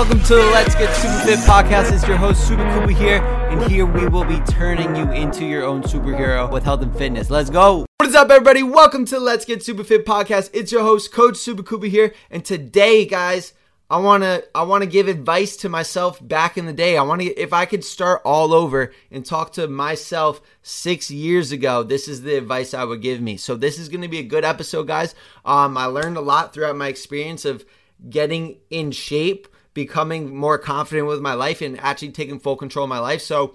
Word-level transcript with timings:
welcome 0.00 0.22
to 0.22 0.34
the 0.34 0.46
Let's 0.46 0.74
Get 0.76 0.96
Super 0.96 1.26
Fit 1.26 1.38
podcast. 1.40 1.92
It's 1.92 2.08
your 2.08 2.16
host, 2.16 2.48
Super 2.48 2.62
Kuba 2.72 2.90
here, 2.90 3.18
and 3.50 3.70
here 3.70 3.84
we 3.84 4.08
will 4.08 4.24
be 4.24 4.40
turning 4.50 4.96
you 4.96 5.12
into 5.12 5.44
your 5.44 5.62
own 5.62 5.82
superhero 5.82 6.50
with 6.50 6.64
health 6.64 6.80
and 6.80 6.96
fitness. 6.96 7.28
Let's 7.28 7.50
go. 7.50 7.84
What 7.98 8.08
is 8.08 8.14
up, 8.14 8.30
everybody? 8.30 8.62
Welcome 8.62 9.04
to 9.04 9.16
the 9.16 9.20
Let's 9.20 9.44
Get 9.44 9.62
Super 9.62 9.84
Fit 9.84 10.06
podcast. 10.06 10.48
It's 10.54 10.72
your 10.72 10.80
host, 10.80 11.12
Coach 11.12 11.36
Super 11.36 11.62
Kuba 11.62 11.88
here, 11.88 12.14
and 12.30 12.42
today, 12.42 13.04
guys, 13.04 13.52
I 13.90 13.98
wanna 13.98 14.40
I 14.54 14.62
wanna 14.62 14.86
give 14.86 15.06
advice 15.06 15.54
to 15.58 15.68
myself 15.68 16.26
back 16.26 16.56
in 16.56 16.64
the 16.64 16.72
day. 16.72 16.96
I 16.96 17.02
wanna 17.02 17.24
if 17.36 17.52
I 17.52 17.66
could 17.66 17.84
start 17.84 18.22
all 18.24 18.54
over 18.54 18.94
and 19.10 19.22
talk 19.22 19.52
to 19.52 19.68
myself 19.68 20.40
six 20.62 21.10
years 21.10 21.52
ago. 21.52 21.82
This 21.82 22.08
is 22.08 22.22
the 22.22 22.38
advice 22.38 22.72
I 22.72 22.84
would 22.84 23.02
give 23.02 23.20
me. 23.20 23.36
So 23.36 23.54
this 23.54 23.78
is 23.78 23.90
gonna 23.90 24.08
be 24.08 24.20
a 24.20 24.22
good 24.22 24.46
episode, 24.46 24.86
guys. 24.86 25.14
Um, 25.44 25.76
I 25.76 25.84
learned 25.84 26.16
a 26.16 26.22
lot 26.22 26.54
throughout 26.54 26.76
my 26.76 26.88
experience 26.88 27.44
of 27.44 27.66
getting 28.08 28.60
in 28.70 28.92
shape, 28.92 29.46
becoming 29.86 30.34
more 30.34 30.58
confident 30.58 31.06
with 31.06 31.20
my 31.20 31.34
life, 31.34 31.60
and 31.60 31.78
actually 31.80 32.12
taking 32.12 32.38
full 32.38 32.56
control 32.56 32.84
of 32.84 32.88
my 32.88 32.98
life. 32.98 33.22
So 33.22 33.54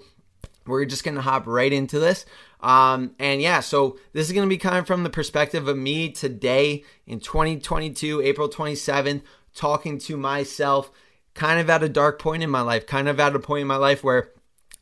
we're 0.66 0.84
just 0.84 1.04
gonna 1.04 1.20
hop 1.20 1.46
right 1.46 1.72
into 1.72 1.98
this. 1.98 2.26
Um, 2.60 3.14
and 3.18 3.40
yeah, 3.40 3.60
so 3.60 3.98
this 4.12 4.26
is 4.26 4.32
gonna 4.32 4.46
be 4.46 4.58
of 4.58 4.86
from 4.86 5.04
the 5.04 5.10
perspective 5.10 5.68
of 5.68 5.76
me 5.76 6.10
today 6.10 6.84
in 7.06 7.20
2022, 7.20 8.22
April 8.22 8.48
27th 8.48 9.22
talking 9.54 9.98
to 9.98 10.16
myself 10.16 10.90
kind 11.34 11.60
of 11.60 11.70
at 11.70 11.82
a 11.82 11.88
dark 11.88 12.18
point 12.18 12.42
in 12.42 12.50
my 12.50 12.62
life, 12.62 12.86
kind 12.86 13.08
of 13.08 13.20
at 13.20 13.36
a 13.36 13.38
point 13.38 13.62
in 13.62 13.68
my 13.68 13.76
life 13.76 14.02
where 14.02 14.32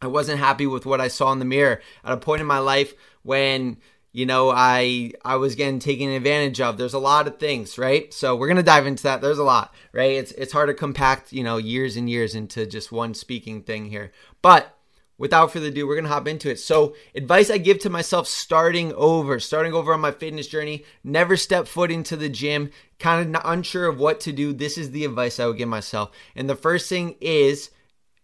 I 0.01 0.06
wasn't 0.06 0.39
happy 0.39 0.67
with 0.67 0.87
what 0.87 1.01
I 1.01 1.09
saw 1.09 1.33
in 1.33 1.39
the 1.39 1.45
mirror, 1.45 1.81
at 2.05 2.12
a 2.12 2.17
point 2.17 2.41
in 2.41 2.47
my 2.47 2.59
life 2.59 2.95
when 3.23 3.79
you 4.14 4.27
know 4.27 4.48
I 4.50 5.12
I 5.24 5.36
was 5.36 5.56
getting 5.56 5.80
taken 5.80 6.09
advantage 6.09 6.60
of. 6.60 6.78
There's 6.78 6.95
a 6.95 6.98
lot 7.00 7.27
of 7.27 7.38
things, 7.38 7.77
right? 7.77 8.14
So 8.14 8.36
we're 8.36 8.47
gonna 8.48 8.62
dive 8.62 8.86
into 8.86 9.02
that. 9.02 9.20
There's 9.20 9.39
a 9.39 9.44
lot, 9.44 9.75
right? 9.92 10.12
It's 10.12 10.30
it's 10.33 10.52
hard 10.52 10.69
to 10.69 10.75
compact 10.75 11.33
you 11.33 11.42
know 11.42 11.56
years 11.58 11.97
and 11.97 12.08
years 12.08 12.36
into 12.36 12.64
just 12.64 12.92
one 12.92 13.12
speaking 13.12 13.62
thing 13.62 13.86
here, 13.86 14.12
but 14.41 14.78
without 15.19 15.52
further 15.52 15.66
ado, 15.66 15.86
we're 15.86 15.97
gonna 15.97 16.08
hop 16.08 16.28
into 16.28 16.48
it. 16.48 16.61
So, 16.61 16.94
advice 17.14 17.50
I 17.50 17.58
give 17.58 17.80
to 17.80 17.91
myself 17.91 18.28
starting 18.28 18.92
over, 18.94 19.41
starting 19.41 19.74
over 19.74 19.92
on 19.92 20.00
my 20.00 20.12
fitness 20.12 20.46
journey, 20.46 20.84
never 21.02 21.36
step 21.36 21.67
foot 21.67 21.91
into 21.91 22.17
the 22.17 22.28
gym, 22.28 22.70
kind 23.00 23.34
of 23.34 23.42
unsure 23.44 23.86
of 23.86 23.98
what 23.98 24.20
to 24.20 24.33
do. 24.33 24.52
This 24.52 24.78
is 24.78 24.92
the 24.92 25.05
advice 25.05 25.41
I 25.41 25.46
would 25.46 25.58
give 25.58 25.69
myself. 25.69 26.12
And 26.36 26.48
the 26.48 26.56
first 26.56 26.89
thing 26.89 27.17
is 27.20 27.70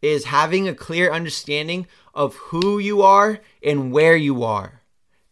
is 0.03 0.25
having 0.27 0.67
a 0.67 0.75
clear 0.75 1.13
understanding 1.13 1.87
of 2.15 2.37
who 2.37 2.79
you 2.79 3.03
are 3.03 3.41
and 3.63 3.93
where 3.93 4.17
you 4.17 4.45
are. 4.45 4.80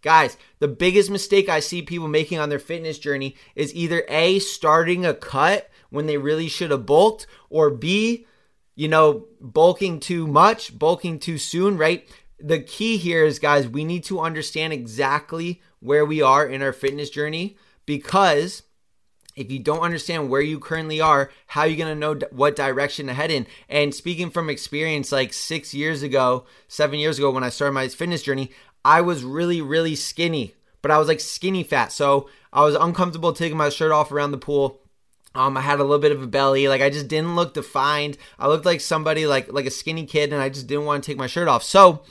Guys, 0.00 0.36
the 0.60 0.68
biggest 0.68 1.10
mistake 1.10 1.48
I 1.48 1.60
see 1.60 1.82
people 1.82 2.08
making 2.08 2.38
on 2.38 2.48
their 2.48 2.58
fitness 2.58 2.98
journey 2.98 3.34
is 3.56 3.74
either 3.74 4.04
A, 4.08 4.38
starting 4.38 5.04
a 5.04 5.14
cut 5.14 5.68
when 5.90 6.06
they 6.06 6.18
really 6.18 6.48
should 6.48 6.70
have 6.70 6.86
bulked, 6.86 7.26
or 7.50 7.70
B, 7.70 8.26
you 8.76 8.86
know, 8.86 9.26
bulking 9.40 9.98
too 9.98 10.26
much, 10.26 10.78
bulking 10.78 11.18
too 11.18 11.38
soon, 11.38 11.76
right? 11.76 12.08
The 12.38 12.60
key 12.60 12.96
here 12.96 13.24
is, 13.24 13.40
guys, 13.40 13.66
we 13.66 13.84
need 13.84 14.04
to 14.04 14.20
understand 14.20 14.72
exactly 14.72 15.60
where 15.80 16.04
we 16.04 16.22
are 16.22 16.46
in 16.46 16.62
our 16.62 16.72
fitness 16.72 17.10
journey 17.10 17.56
because 17.86 18.62
if 19.38 19.52
you 19.52 19.60
don't 19.60 19.80
understand 19.80 20.28
where 20.28 20.40
you 20.40 20.58
currently 20.58 21.00
are, 21.00 21.30
how 21.46 21.60
are 21.60 21.68
you 21.68 21.76
going 21.76 21.94
to 21.94 21.98
know 21.98 22.18
what 22.32 22.56
direction 22.56 23.06
to 23.06 23.14
head 23.14 23.30
in? 23.30 23.46
And 23.68 23.94
speaking 23.94 24.30
from 24.30 24.50
experience, 24.50 25.12
like 25.12 25.32
six 25.32 25.72
years 25.72 26.02
ago, 26.02 26.44
seven 26.66 26.98
years 26.98 27.18
ago, 27.18 27.30
when 27.30 27.44
I 27.44 27.48
started 27.50 27.72
my 27.72 27.86
fitness 27.86 28.22
journey, 28.22 28.50
I 28.84 29.00
was 29.00 29.24
really, 29.24 29.60
really 29.60 29.94
skinny, 29.96 30.54
but 30.82 30.90
I 30.90 30.98
was 30.98 31.08
like 31.08 31.20
skinny 31.20 31.62
fat. 31.62 31.92
So 31.92 32.28
I 32.52 32.64
was 32.64 32.74
uncomfortable 32.74 33.32
taking 33.32 33.58
my 33.58 33.68
shirt 33.68 33.92
off 33.92 34.12
around 34.12 34.32
the 34.32 34.38
pool. 34.38 34.80
Um, 35.34 35.56
I 35.56 35.60
had 35.60 35.78
a 35.78 35.84
little 35.84 35.98
bit 35.98 36.12
of 36.12 36.22
a 36.22 36.26
belly. 36.26 36.68
Like 36.68 36.80
I 36.80 36.90
just 36.90 37.08
didn't 37.08 37.36
look 37.36 37.54
defined. 37.54 38.16
I 38.38 38.48
looked 38.48 38.64
like 38.64 38.80
somebody 38.80 39.26
like 39.26 39.52
like 39.52 39.66
a 39.66 39.70
skinny 39.70 40.06
kid, 40.06 40.32
and 40.32 40.42
I 40.42 40.48
just 40.48 40.66
didn't 40.66 40.84
want 40.86 41.02
to 41.02 41.06
take 41.10 41.18
my 41.18 41.26
shirt 41.26 41.48
off. 41.48 41.62
So 41.62 42.02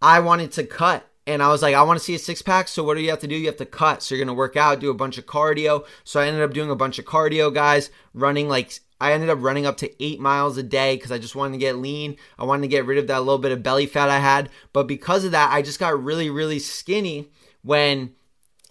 I 0.00 0.20
wanted 0.20 0.52
to 0.52 0.64
cut. 0.64 1.08
And 1.24 1.40
I 1.40 1.48
was 1.48 1.62
like, 1.62 1.76
I 1.76 1.82
want 1.82 2.00
to 2.00 2.04
see 2.04 2.16
a 2.16 2.18
six 2.18 2.42
pack. 2.42 2.66
So 2.66 2.82
what 2.82 2.96
do 2.96 3.00
you 3.00 3.10
have 3.10 3.20
to 3.20 3.28
do? 3.28 3.36
You 3.36 3.46
have 3.46 3.56
to 3.58 3.66
cut. 3.66 4.02
So 4.02 4.14
you're 4.14 4.24
gonna 4.24 4.36
work 4.36 4.56
out, 4.56 4.80
do 4.80 4.90
a 4.90 4.94
bunch 4.94 5.18
of 5.18 5.26
cardio. 5.26 5.86
So 6.02 6.18
I 6.18 6.26
ended 6.26 6.42
up 6.42 6.52
doing 6.52 6.70
a 6.70 6.74
bunch 6.74 6.98
of 6.98 7.04
cardio, 7.04 7.54
guys, 7.54 7.90
running 8.12 8.48
like 8.48 8.80
I 9.02 9.14
ended 9.14 9.30
up 9.30 9.42
running 9.42 9.66
up 9.66 9.78
to 9.78 10.04
eight 10.04 10.20
miles 10.20 10.56
a 10.56 10.62
day 10.62 10.94
because 10.94 11.10
I 11.10 11.18
just 11.18 11.34
wanted 11.34 11.54
to 11.54 11.58
get 11.58 11.78
lean. 11.78 12.16
I 12.38 12.44
wanted 12.44 12.62
to 12.62 12.68
get 12.68 12.86
rid 12.86 12.98
of 12.98 13.08
that 13.08 13.18
little 13.18 13.36
bit 13.36 13.50
of 13.50 13.60
belly 13.60 13.86
fat 13.86 14.08
I 14.08 14.20
had. 14.20 14.48
But 14.72 14.86
because 14.86 15.24
of 15.24 15.32
that, 15.32 15.52
I 15.52 15.60
just 15.60 15.80
got 15.80 16.00
really, 16.00 16.30
really 16.30 16.60
skinny 16.60 17.28
when 17.62 18.14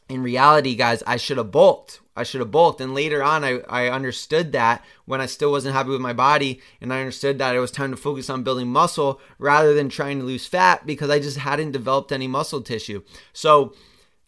in 0.08 0.24
reality, 0.24 0.74
guys, 0.76 1.04
I 1.06 1.18
should 1.18 1.36
have 1.36 1.52
bulked. 1.52 2.00
I 2.16 2.24
should 2.24 2.40
have 2.40 2.50
bulked. 2.50 2.80
And 2.80 2.96
later 2.96 3.22
on, 3.22 3.44
I, 3.44 3.60
I 3.68 3.90
understood 3.90 4.54
that 4.54 4.86
when 5.04 5.20
I 5.20 5.26
still 5.26 5.52
wasn't 5.52 5.76
happy 5.76 5.90
with 5.90 6.00
my 6.00 6.14
body. 6.14 6.62
And 6.80 6.94
I 6.94 7.02
understood 7.02 7.38
that 7.40 7.54
it 7.54 7.60
was 7.60 7.72
time 7.72 7.92
to 7.92 7.98
focus 7.98 8.30
on 8.30 8.44
building 8.44 8.70
muscle 8.70 9.20
rather 9.38 9.74
than 9.74 9.90
trying 9.90 10.20
to 10.20 10.26
lose 10.26 10.48
fat 10.48 10.86
because 10.86 11.10
I 11.10 11.20
just 11.20 11.40
hadn't 11.40 11.72
developed 11.74 12.14
any 12.14 12.30
muscle 12.30 12.62
tissue. 12.62 13.04
So, 13.34 13.74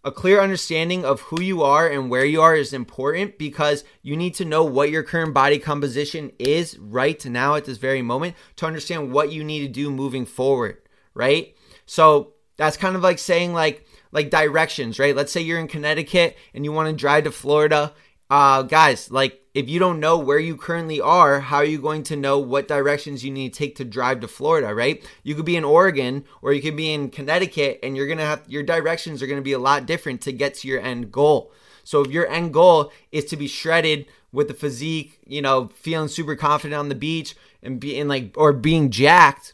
a 0.04 0.12
clear 0.12 0.42
understanding 0.42 1.06
of 1.06 1.22
who 1.22 1.42
you 1.42 1.64
are 1.64 1.88
and 1.88 2.10
where 2.10 2.26
you 2.26 2.42
are 2.42 2.56
is 2.56 2.74
important 2.74 3.38
because 3.38 3.84
you 4.02 4.18
need 4.18 4.36
to 4.36 4.46
know 4.46 4.64
what 4.64 4.90
your 4.90 5.04
current 5.04 5.34
body 5.34 5.58
composition 5.60 6.32
is 6.40 6.78
right 6.78 7.24
now 7.26 7.56
at 7.56 7.66
this 7.66 7.78
very 7.78 8.02
moment 8.02 8.36
to 8.58 8.66
understand 8.66 9.12
what 9.12 9.32
you 9.32 9.44
need 9.44 9.62
to 9.62 9.68
do 9.68 9.90
moving 9.90 10.26
forward, 10.26 10.78
right? 11.14 11.56
So, 11.86 12.34
that's 12.56 12.78
kind 12.78 12.96
of 12.96 13.02
like 13.02 13.18
saying, 13.18 13.54
like, 13.54 13.86
like 14.12 14.30
directions, 14.30 15.00
right? 15.00 15.16
Let's 15.16 15.32
say 15.32 15.42
you're 15.42 15.60
in 15.60 15.68
Connecticut 15.68 16.38
and 16.54 16.64
you 16.64 16.72
want 16.72 16.90
to 16.90 16.96
drive 16.96 17.24
to 17.24 17.32
Florida. 17.32 17.94
Uh, 18.30 18.62
guys, 18.62 19.10
like 19.10 19.43
if 19.54 19.70
you 19.70 19.80
don't 19.80 20.00
know 20.00 20.18
where 20.18 20.40
you 20.40 20.58
currently 20.58 21.00
are, 21.00 21.40
how 21.40 21.58
are 21.58 21.66
you 21.66 21.80
going 21.80 22.04
to 22.04 22.16
know 22.16 22.40
what 22.40 22.68
directions 22.68 23.24
you 23.24 23.32
need 23.32 23.54
to 23.54 23.60
take 23.60 23.76
to 23.76 23.86
drive 23.86 24.20
to 24.22 24.28
Florida, 24.28 24.74
right? 24.74 25.04
You 25.22 25.36
could 25.36 25.46
be 25.46 25.56
in 25.56 25.64
Oregon 25.64 26.26
or 26.42 26.54
you 26.54 26.62
could 26.62 26.76
be 26.76 26.92
in 26.92 27.10
Connecticut 27.10 27.80
and 27.84 27.96
you're 27.96 28.08
going 28.08 28.18
to 28.18 28.26
have 28.26 28.44
your 28.48 28.64
directions 28.64 29.22
are 29.22 29.28
going 29.28 29.40
to 29.40 29.44
be 29.44 29.54
a 29.54 29.60
lot 29.60 29.86
different 29.86 30.22
to 30.22 30.32
get 30.32 30.56
to 30.56 30.68
your 30.68 30.82
end 30.82 31.12
goal. 31.12 31.52
So 31.84 32.02
if 32.02 32.12
your 32.12 32.28
end 32.28 32.54
goal 32.54 32.92
is 33.12 33.26
to 33.26 33.38
be 33.38 33.48
shredded 33.48 34.08
with 34.32 34.48
the 34.48 34.54
physique, 34.56 35.20
you 35.28 35.42
know, 35.42 35.70
feeling 35.76 36.08
super 36.08 36.36
confident 36.36 36.80
on 36.80 36.90
the 36.90 36.96
beach 36.96 37.36
and 37.62 37.80
being 37.80 38.08
like 38.08 38.34
or 38.36 38.54
being 38.54 38.90
jacked, 38.90 39.54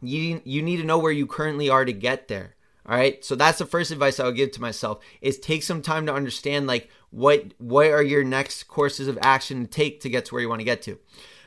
you 0.00 0.40
you 0.44 0.62
need 0.62 0.76
to 0.76 0.84
know 0.84 0.98
where 0.98 1.12
you 1.12 1.26
currently 1.26 1.68
are 1.68 1.84
to 1.84 1.92
get 1.92 2.28
there. 2.28 2.54
All 2.86 2.96
right. 2.96 3.24
So 3.24 3.34
that's 3.34 3.58
the 3.58 3.66
first 3.66 3.90
advice 3.90 4.20
I 4.20 4.26
would 4.26 4.36
give 4.36 4.52
to 4.52 4.60
myself 4.60 5.02
is 5.22 5.38
take 5.38 5.62
some 5.62 5.80
time 5.80 6.04
to 6.06 6.14
understand 6.14 6.66
like 6.66 6.90
what 7.14 7.44
what 7.58 7.86
are 7.86 8.02
your 8.02 8.24
next 8.24 8.64
courses 8.64 9.06
of 9.06 9.18
action 9.22 9.62
to 9.62 9.70
take 9.70 10.00
to 10.00 10.10
get 10.10 10.24
to 10.26 10.34
where 10.34 10.42
you 10.42 10.48
want 10.48 10.60
to 10.60 10.64
get 10.64 10.82
to. 10.82 10.98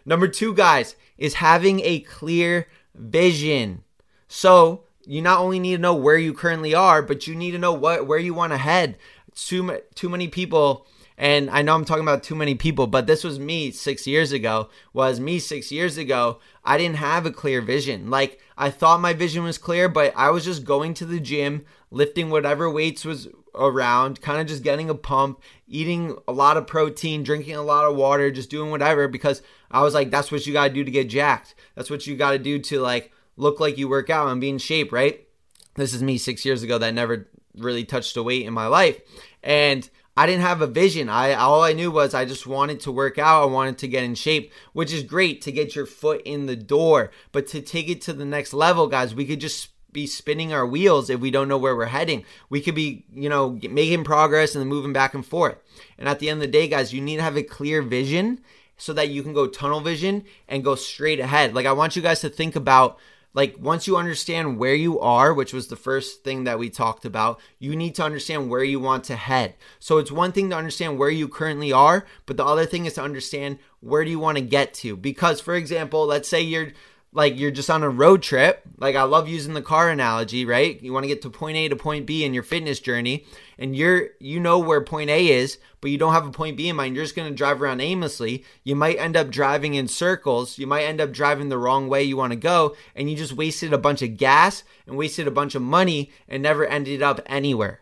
Number 0.06 0.30
2 0.30 0.54
guys 0.54 0.96
is 1.18 1.36
having 1.36 1.82
a 1.82 2.00
clear 2.00 2.68
vision. 2.96 3.84
So, 4.30 4.84
you 5.06 5.22
not 5.22 5.40
only 5.40 5.60
need 5.60 5.76
to 5.76 5.82
know 5.82 5.96
where 5.96 6.18
you 6.18 6.34
currently 6.34 6.74
are, 6.74 7.02
but 7.02 7.28
you 7.28 7.36
need 7.36 7.52
to 7.52 7.58
know 7.58 7.74
what 7.74 8.08
where 8.08 8.20
you 8.20 8.34
want 8.34 8.54
to 8.54 8.58
head. 8.58 8.98
Too 9.36 9.80
too 9.94 10.10
many 10.10 10.30
people 10.30 10.88
and 11.18 11.50
I 11.50 11.64
know 11.64 11.74
I'm 11.74 11.84
talking 11.84 12.04
about 12.04 12.22
too 12.22 12.36
many 12.36 12.54
people, 12.54 12.86
but 12.86 13.08
this 13.08 13.24
was 13.24 13.40
me 13.40 13.72
six 13.72 14.06
years 14.06 14.32
ago. 14.32 14.70
Was 14.94 15.20
me 15.20 15.40
six 15.40 15.72
years 15.72 15.98
ago. 15.98 16.40
I 16.64 16.78
didn't 16.78 16.98
have 16.98 17.26
a 17.26 17.32
clear 17.32 17.60
vision. 17.60 18.12
Like 18.12 18.40
I 18.58 18.70
thought 18.70 19.02
my 19.02 19.14
vision 19.14 19.44
was 19.44 19.58
clear, 19.58 19.90
but 19.90 20.14
I 20.16 20.30
was 20.30 20.46
just 20.46 20.64
going 20.64 20.94
to 20.96 21.06
the 21.06 21.20
gym, 21.20 21.66
lifting 21.90 22.30
whatever 22.30 22.70
weights 22.70 23.04
was 23.04 23.28
around, 23.56 24.22
kind 24.22 24.42
of 24.42 24.48
just 24.48 24.64
getting 24.64 24.90
a 24.90 24.96
pump, 24.96 25.42
eating 25.68 26.18
a 26.28 26.32
lot 26.32 26.58
of 26.58 26.68
protein, 26.68 27.24
drinking 27.24 27.56
a 27.56 27.62
lot 27.62 27.86
of 27.86 27.96
water, 27.96 28.32
just 28.32 28.50
doing 28.50 28.72
whatever 28.72 29.08
because 29.08 29.42
I 29.70 29.82
was 29.82 29.94
like, 29.94 30.12
that's 30.12 30.32
what 30.32 30.46
you 30.46 30.54
gotta 30.54 30.74
do 30.74 30.84
to 30.84 30.92
get 30.92 31.10
jacked. 31.10 31.56
That's 31.76 31.90
what 31.90 32.08
you 32.08 32.16
gotta 32.16 32.40
do 32.40 32.60
to 32.60 32.80
like 32.80 33.12
look 33.36 33.60
like 33.60 33.78
you 33.78 33.88
work 33.88 34.10
out 34.10 34.30
and 34.30 34.42
be 34.42 34.50
in 34.50 34.58
shape, 34.58 34.92
right? 34.92 35.28
This 35.76 35.94
is 35.94 36.02
me 36.02 36.18
six 36.18 36.46
years 36.46 36.64
ago 36.64 36.78
that 36.78 36.94
never 36.94 37.30
really 37.56 37.86
touched 37.86 38.18
a 38.18 38.24
weight 38.24 38.46
in 38.46 38.54
my 38.54 38.68
life. 38.68 39.00
And 39.44 39.90
I 40.18 40.26
didn't 40.26 40.42
have 40.42 40.62
a 40.62 40.68
vision. 40.68 41.10
I 41.10 41.34
all 41.34 41.64
I 41.64 41.74
knew 41.74 41.92
was 41.92 42.16
I 42.16 42.26
just 42.26 42.48
wanted 42.48 42.80
to 42.82 42.92
work 42.92 43.20
out. 43.20 43.44
I 43.44 43.46
wanted 43.46 43.78
to 43.80 43.88
get 43.88 44.04
in 44.04 44.16
shape, 44.16 44.52
which 44.74 44.92
is 44.92 45.04
great 45.04 45.42
to 45.44 45.52
get 45.52 45.76
your 45.76 45.86
foot 45.86 46.24
in 46.26 46.48
the 46.48 46.56
door. 46.56 47.12
But 47.32 47.46
to 47.48 47.62
take 47.62 47.88
it 47.88 48.02
to 48.02 48.14
the 48.14 48.26
next 48.26 48.52
level, 48.52 48.88
guys, 48.88 49.14
we 49.14 49.26
could 49.26 49.40
just 49.40 49.70
be 49.98 50.06
spinning 50.06 50.54
our 50.54 50.66
wheels 50.66 51.10
if 51.10 51.20
we 51.20 51.32
don't 51.32 51.48
know 51.48 51.58
where 51.58 51.76
we're 51.76 51.88
heading. 51.88 52.24
We 52.52 52.62
could 52.62 52.76
be, 52.76 53.04
you 53.16 53.30
know, 53.30 53.60
making 53.70 54.04
progress 54.04 54.54
and 54.54 54.62
then 54.62 54.70
moving 54.70 54.94
back 54.94 55.16
and 55.16 55.26
forth. 55.26 55.58
And 55.98 56.08
at 56.08 56.20
the 56.20 56.30
end 56.30 56.38
of 56.38 56.42
the 56.42 56.52
day, 56.52 56.68
guys, 56.68 56.94
you 56.94 57.02
need 57.02 57.16
to 57.16 57.24
have 57.24 57.36
a 57.36 57.42
clear 57.42 57.82
vision 57.82 58.42
so 58.78 58.94
that 58.94 59.10
you 59.10 59.24
can 59.24 59.34
go 59.34 59.48
tunnel 59.48 59.82
vision 59.82 60.24
and 60.48 60.64
go 60.64 60.76
straight 60.76 61.20
ahead. 61.20 61.56
Like 61.56 61.66
I 61.66 61.72
want 61.72 61.96
you 61.96 62.04
guys 62.04 62.22
to 62.22 62.30
think 62.30 62.56
about 62.56 63.00
like 63.34 63.56
once 63.60 63.88
you 63.88 63.98
understand 63.98 64.60
where 64.60 64.76
you 64.76 65.00
are, 65.00 65.34
which 65.34 65.52
was 65.52 65.68
the 65.68 65.76
first 65.76 66.24
thing 66.24 66.44
that 66.44 66.60
we 66.60 66.70
talked 66.70 67.04
about, 67.04 67.40
you 67.58 67.76
need 67.76 67.96
to 67.96 68.04
understand 68.04 68.52
where 68.52 68.64
you 68.64 68.80
want 68.80 69.04
to 69.06 69.16
head. 69.16 69.56
So 69.80 69.98
it's 69.98 70.12
one 70.12 70.32
thing 70.32 70.52
to 70.52 70.56
understand 70.56 71.00
where 71.00 71.10
you 71.10 71.28
currently 71.28 71.72
are, 71.72 72.06
but 72.28 72.38
the 72.38 72.46
other 72.46 72.68
thing 72.68 72.86
is 72.86 72.94
to 72.94 73.04
understand 73.04 73.58
where 73.80 74.06
do 74.06 74.12
you 74.12 74.20
want 74.20 74.38
to 74.38 74.44
get 74.44 74.76
to? 74.76 74.96
Because 74.96 75.42
for 75.42 75.56
example, 75.56 76.06
let's 76.06 76.30
say 76.30 76.42
you're 76.42 76.74
like 77.18 77.40
you're 77.40 77.50
just 77.50 77.72
on 77.72 77.82
a 77.82 77.90
road 77.90 78.22
trip. 78.22 78.62
Like 78.78 78.96
I 78.96 79.02
love 79.02 79.28
using 79.28 79.56
the 79.56 79.62
car 79.64 79.90
analogy, 79.90 80.46
right? 80.46 80.80
You 80.84 80.94
want 80.94 81.04
to 81.04 81.08
get 81.08 81.24
to 81.24 81.32
point 81.32 81.58
A 81.58 81.68
to 81.68 81.76
point 81.76 82.06
B 82.06 82.24
in 82.24 82.32
your 82.32 82.44
fitness 82.44 82.80
journey 82.80 83.26
and 83.58 83.76
you're 83.76 84.10
you 84.20 84.40
know 84.40 84.60
where 84.60 84.82
point 84.82 85.10
A 85.10 85.28
is, 85.28 85.58
but 85.82 85.90
you 85.90 85.98
don't 85.98 86.14
have 86.14 86.28
a 86.28 86.32
point 86.32 86.58
B 86.58 86.70
in 86.70 86.76
mind. 86.76 86.96
You're 86.96 87.04
just 87.04 87.16
going 87.16 87.28
to 87.28 87.36
drive 87.36 87.60
around 87.60 87.82
aimlessly. 87.82 88.46
You 88.64 88.76
might 88.76 89.00
end 89.00 89.18
up 89.18 89.32
driving 89.32 89.74
in 89.74 89.88
circles. 89.88 90.60
You 90.60 90.68
might 90.68 90.84
end 90.84 91.02
up 91.02 91.12
driving 91.12 91.50
the 91.50 91.58
wrong 91.58 91.90
way 91.90 92.04
you 92.04 92.16
want 92.16 92.34
to 92.34 92.38
go 92.38 92.76
and 92.96 93.10
you 93.10 93.18
just 93.18 93.34
wasted 93.34 93.74
a 93.74 93.80
bunch 93.80 94.04
of 94.04 94.16
gas 94.16 94.64
and 94.86 94.96
wasted 94.96 95.28
a 95.28 95.32
bunch 95.32 95.56
of 95.56 95.64
money 95.64 96.12
and 96.28 96.44
never 96.44 96.68
ended 96.68 97.02
up 97.02 97.20
anywhere. 97.26 97.82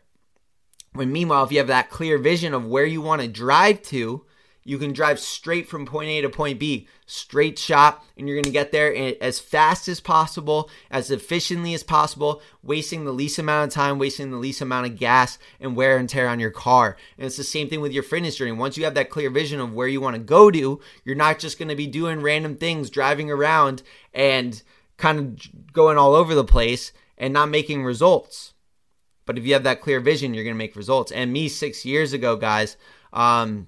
When 0.94 1.12
meanwhile, 1.12 1.44
if 1.44 1.52
you 1.52 1.58
have 1.58 1.68
that 1.68 1.90
clear 1.90 2.18
vision 2.18 2.54
of 2.54 2.66
where 2.66 2.86
you 2.86 3.02
want 3.02 3.22
to 3.22 3.28
drive 3.28 3.82
to, 3.84 4.24
you 4.68 4.80
can 4.80 4.94
drive 4.94 5.20
straight 5.20 5.70
from 5.70 5.86
point 5.86 6.10
A 6.10 6.22
to 6.22 6.30
point 6.30 6.60
B, 6.60 6.88
straight 7.06 7.60
shot, 7.60 8.04
and 8.18 8.28
you're 8.28 8.42
to 8.42 8.50
get 8.50 8.72
there 8.72 9.16
as 9.22 9.40
fast 9.40 9.88
as 9.88 10.00
possible, 10.00 10.72
as 10.90 11.12
efficiently 11.12 11.76
as 11.76 11.84
possible, 11.84 12.42
wasting 12.64 13.06
the 13.06 13.12
least 13.12 13.38
amount 13.38 13.68
of 13.68 13.74
time, 13.74 14.00
wasting 14.00 14.32
the 14.32 14.38
least 14.38 14.62
amount 14.62 14.88
of 14.88 14.98
gas 14.98 15.38
and 15.60 15.76
wear 15.76 15.98
and 15.98 16.10
tear 16.10 16.28
on 16.28 16.40
your 16.40 16.50
car. 16.50 16.98
And 17.16 17.28
it's 17.28 17.38
the 17.38 17.44
same 17.44 17.70
thing 17.70 17.80
with 17.80 17.94
your 17.94 18.02
fitness 18.02 18.38
journey. 18.38 18.54
Once 18.54 18.76
you 18.76 18.86
have 18.86 18.96
that 18.96 19.12
clear 19.12 19.30
vision 19.30 19.60
of 19.60 19.72
where 19.72 19.88
you 19.88 20.02
want 20.02 20.16
to 20.16 20.22
go 20.22 20.50
to, 20.50 20.82
you're 21.04 21.16
not 21.16 21.38
just 21.38 21.60
to 21.60 21.76
be 21.76 21.88
doing 21.88 22.22
random 22.22 22.56
things, 22.56 22.90
driving 22.90 23.30
around 23.30 23.84
and 24.16 24.64
kind 24.98 25.20
of 25.20 25.74
going 25.74 26.00
all 26.00 26.16
over 26.16 26.34
the 26.34 26.44
place 26.44 26.92
and 27.20 27.34
not 27.34 27.50
making 27.50 27.84
results. 27.84 28.54
But 29.28 29.38
if 29.38 29.46
you 29.46 29.54
have 29.54 29.64
that 29.64 29.82
clear 29.82 30.00
vision, 30.00 30.34
you're 30.34 30.44
going 30.44 30.56
to 30.56 30.58
make 30.58 30.76
results. 30.76 31.12
And 31.12 31.32
me 31.32 31.50
six 31.50 31.86
years 31.86 32.14
ago, 32.14 32.36
guys, 32.36 32.78
um, 33.14 33.68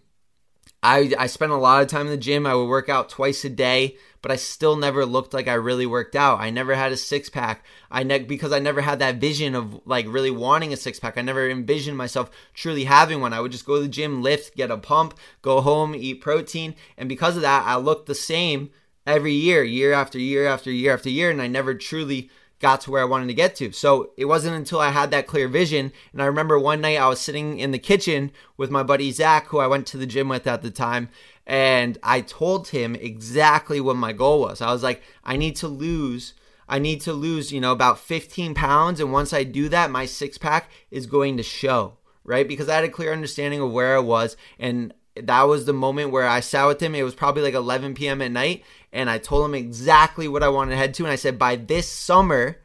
I, 0.84 1.12
I 1.18 1.28
spent 1.28 1.52
a 1.52 1.58
lot 1.58 1.82
of 1.82 1.88
time 1.88 2.06
in 2.06 2.12
the 2.12 2.18
gym. 2.18 2.46
I 2.46 2.54
would 2.54 2.68
work 2.68 2.88
out 2.88 3.10
twice 3.10 3.44
a 3.44 3.50
day, 3.50 3.98
but 4.22 4.32
I 4.32 4.36
still 4.36 4.76
never 4.76 5.06
looked 5.06 5.34
like 5.34 5.48
I 5.48 5.54
really 5.54 5.86
worked 5.86 6.16
out. 6.16 6.40
I 6.40 6.50
never 6.50 6.76
had 6.76 6.92
a 6.92 6.98
six 6.98 7.30
pack. 7.30 7.66
I 7.90 8.04
ne- 8.04 8.20
because 8.20 8.52
I 8.52 8.60
never 8.60 8.82
had 8.82 9.00
that 9.00 9.16
vision 9.16 9.56
of 9.56 9.82
like 9.86 10.06
really 10.08 10.32
wanting 10.32 10.74
a 10.74 10.78
six 10.78 11.00
pack. 11.00 11.18
I 11.18 11.22
never 11.22 11.50
envisioned 11.50 11.98
myself 11.98 12.30
truly 12.54 12.84
having 12.84 13.22
one. 13.22 13.34
I 13.34 13.42
would 13.42 13.52
just 13.52 13.66
go 13.66 13.76
to 13.76 13.82
the 13.82 13.88
gym, 13.88 14.22
lift, 14.22 14.56
get 14.56 14.70
a 14.70 14.78
pump, 14.78 15.18
go 15.42 15.62
home, 15.62 15.96
eat 15.96 16.22
protein, 16.22 16.76
and 16.98 17.10
because 17.10 17.36
of 17.36 17.42
that, 17.42 17.66
I 17.66 17.76
looked 17.78 18.06
the 18.06 18.16
same 18.16 18.70
every 19.06 19.34
year, 19.34 19.64
year 19.64 19.94
after 19.94 20.20
year 20.20 20.46
after 20.46 20.72
year 20.72 20.94
after 20.94 21.10
year, 21.10 21.32
and 21.32 21.42
I 21.42 21.48
never 21.48 21.74
truly 21.74 22.30
got 22.60 22.82
to 22.82 22.92
where 22.92 23.02
I 23.02 23.06
wanted 23.06 23.28
to 23.28 23.34
get 23.34 23.56
to. 23.56 23.72
So 23.72 24.12
it 24.18 24.26
wasn't 24.26 24.56
until 24.56 24.80
I 24.80 24.90
had 24.90 25.12
that 25.12 25.28
clear 25.28 25.48
vision. 25.48 25.92
And 26.12 26.22
I 26.22 26.26
remember 26.26 26.60
one 26.60 26.82
night 26.82 26.98
I 26.98 27.08
was 27.08 27.20
sitting 27.20 27.60
in 27.60 27.72
the 27.72 27.80
kitchen 27.80 28.32
with 28.56 28.72
my 28.72 28.84
buddy 28.84 29.12
Zach, 29.12 29.48
who 29.48 29.60
I 29.60 29.68
went 29.68 29.88
to 29.88 29.98
the 29.98 30.06
gym 30.06 30.30
with 30.30 30.48
at 30.48 30.62
the 30.62 30.72
time. 30.72 31.10
And 31.46 31.98
I 32.04 32.22
told 32.22 32.70
him 32.70 32.96
exactly 32.96 33.80
what 33.80 33.96
my 33.96 34.12
goal 34.12 34.42
was. 34.42 34.62
I 34.62 34.72
was 34.72 34.84
like, 34.84 35.02
I 35.24 35.38
need 35.38 35.56
to 35.58 35.68
lose. 35.68 36.34
I 36.68 36.80
need 36.80 37.02
to 37.02 37.14
lose, 37.14 37.54
you 37.54 37.62
know, 37.62 37.72
about 37.72 38.00
15 38.00 38.54
pounds. 38.54 39.00
And 39.00 39.14
once 39.14 39.32
I 39.32 39.44
do 39.44 39.70
that, 39.70 39.92
my 39.92 40.06
six 40.06 40.38
pack 40.38 40.70
is 40.92 41.06
going 41.06 41.38
to 41.38 41.44
show, 41.44 41.98
right? 42.26 42.48
Because 42.48 42.68
I 42.68 42.76
had 42.76 42.84
a 42.84 42.90
clear 42.90 43.14
understanding 43.14 43.62
of 43.62 43.72
where 43.72 43.96
I 43.96 44.00
was. 44.00 44.36
And 44.60 44.94
that 45.24 45.44
was 45.44 45.66
the 45.66 45.74
moment 45.74 46.12
where 46.12 46.28
I 46.28 46.40
sat 46.40 46.66
with 46.68 46.82
him. 46.82 46.96
It 46.96 47.04
was 47.04 47.16
probably 47.16 47.42
like 47.42 47.54
11 47.54 47.94
p.m. 47.96 48.22
at 48.22 48.32
night, 48.32 48.64
and 48.92 49.10
I 49.10 49.18
told 49.18 49.46
him 49.46 49.56
exactly 49.56 50.28
what 50.28 50.44
I 50.44 50.50
wanted 50.50 50.72
to 50.72 50.78
head 50.78 50.94
to. 50.96 51.04
And 51.04 51.12
I 51.12 51.16
said, 51.16 51.40
by 51.40 51.56
this 51.56 51.88
summer, 51.88 52.58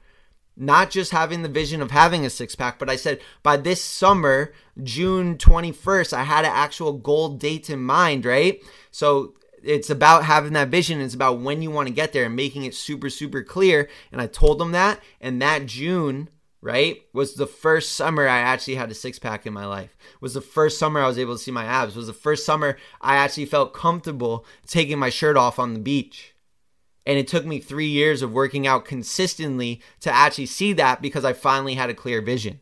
not 0.57 0.91
just 0.91 1.13
having 1.13 1.43
the 1.43 1.49
vision 1.49 1.81
of 1.81 1.91
having 1.91 2.27
a 2.27 2.31
six 2.31 2.55
pack, 2.55 2.79
but 2.79 2.91
I 2.91 2.97
said, 2.97 3.21
by 3.43 3.57
this 3.57 3.83
summer, 3.83 4.53
June 4.83 5.39
21st, 5.39 6.13
I 6.13 6.25
had 6.25 6.45
an 6.45 6.53
actual 6.53 6.93
goal 6.93 7.31
date 7.31 7.71
in 7.71 7.83
mind, 7.83 8.25
right? 8.25 8.63
So 8.91 9.35
it's 9.63 9.91
about 9.91 10.25
having 10.25 10.53
that 10.53 10.69
vision. 10.69 11.01
It's 11.01 11.15
about 11.15 11.41
when 11.41 11.63
you 11.63 11.71
want 11.71 11.89
to 11.89 11.95
get 11.95 12.13
there 12.13 12.25
and 12.25 12.37
making 12.37 12.65
it 12.65 12.75
super, 12.75 13.09
super 13.09 13.43
clear. 13.43 13.89
And 14.11 14.21
I 14.21 14.27
told 14.27 14.61
him 14.61 14.73
that. 14.73 15.01
And 15.21 15.41
that 15.41 15.67
June, 15.67 16.29
right? 16.63 17.03
Was 17.13 17.35
the 17.35 17.47
first 17.47 17.93
summer 17.93 18.27
I 18.27 18.39
actually 18.39 18.77
had 18.77 18.91
a 18.91 18.95
six 18.95 19.19
pack 19.19 19.45
in 19.47 19.53
my 19.53 19.67
life. 19.67 19.97
Was 20.21 20.33
the 20.33 20.41
first 20.41 20.79
summer 20.79 21.01
I 21.01 21.09
was 21.09 21.19
able 21.19 21.35
to 21.35 21.43
see 21.43 21.51
my 21.51 21.65
abs. 21.65 21.97
Was 21.97 22.07
the 22.07 22.13
first 22.15 22.47
summer 22.47 22.79
I 23.01 23.17
actually 23.17 23.47
felt 23.47 23.75
comfortable 23.75 24.47
taking 24.67 24.99
my 24.99 25.11
shirt 25.11 25.37
off 25.37 25.59
on 25.59 25.75
the 25.75 25.81
beach. 25.81 26.35
And 27.05 27.19
it 27.19 27.27
took 27.27 27.45
me 27.45 27.59
three 27.59 27.89
years 27.89 28.23
of 28.23 28.33
working 28.33 28.65
out 28.65 28.85
consistently 28.85 29.83
to 30.01 30.11
actually 30.11 30.47
see 30.47 30.73
that 30.75 31.03
because 31.03 31.25
I 31.25 31.33
finally 31.33 31.75
had 31.75 31.91
a 31.91 31.95
clear 31.95 32.23
vision. 32.23 32.61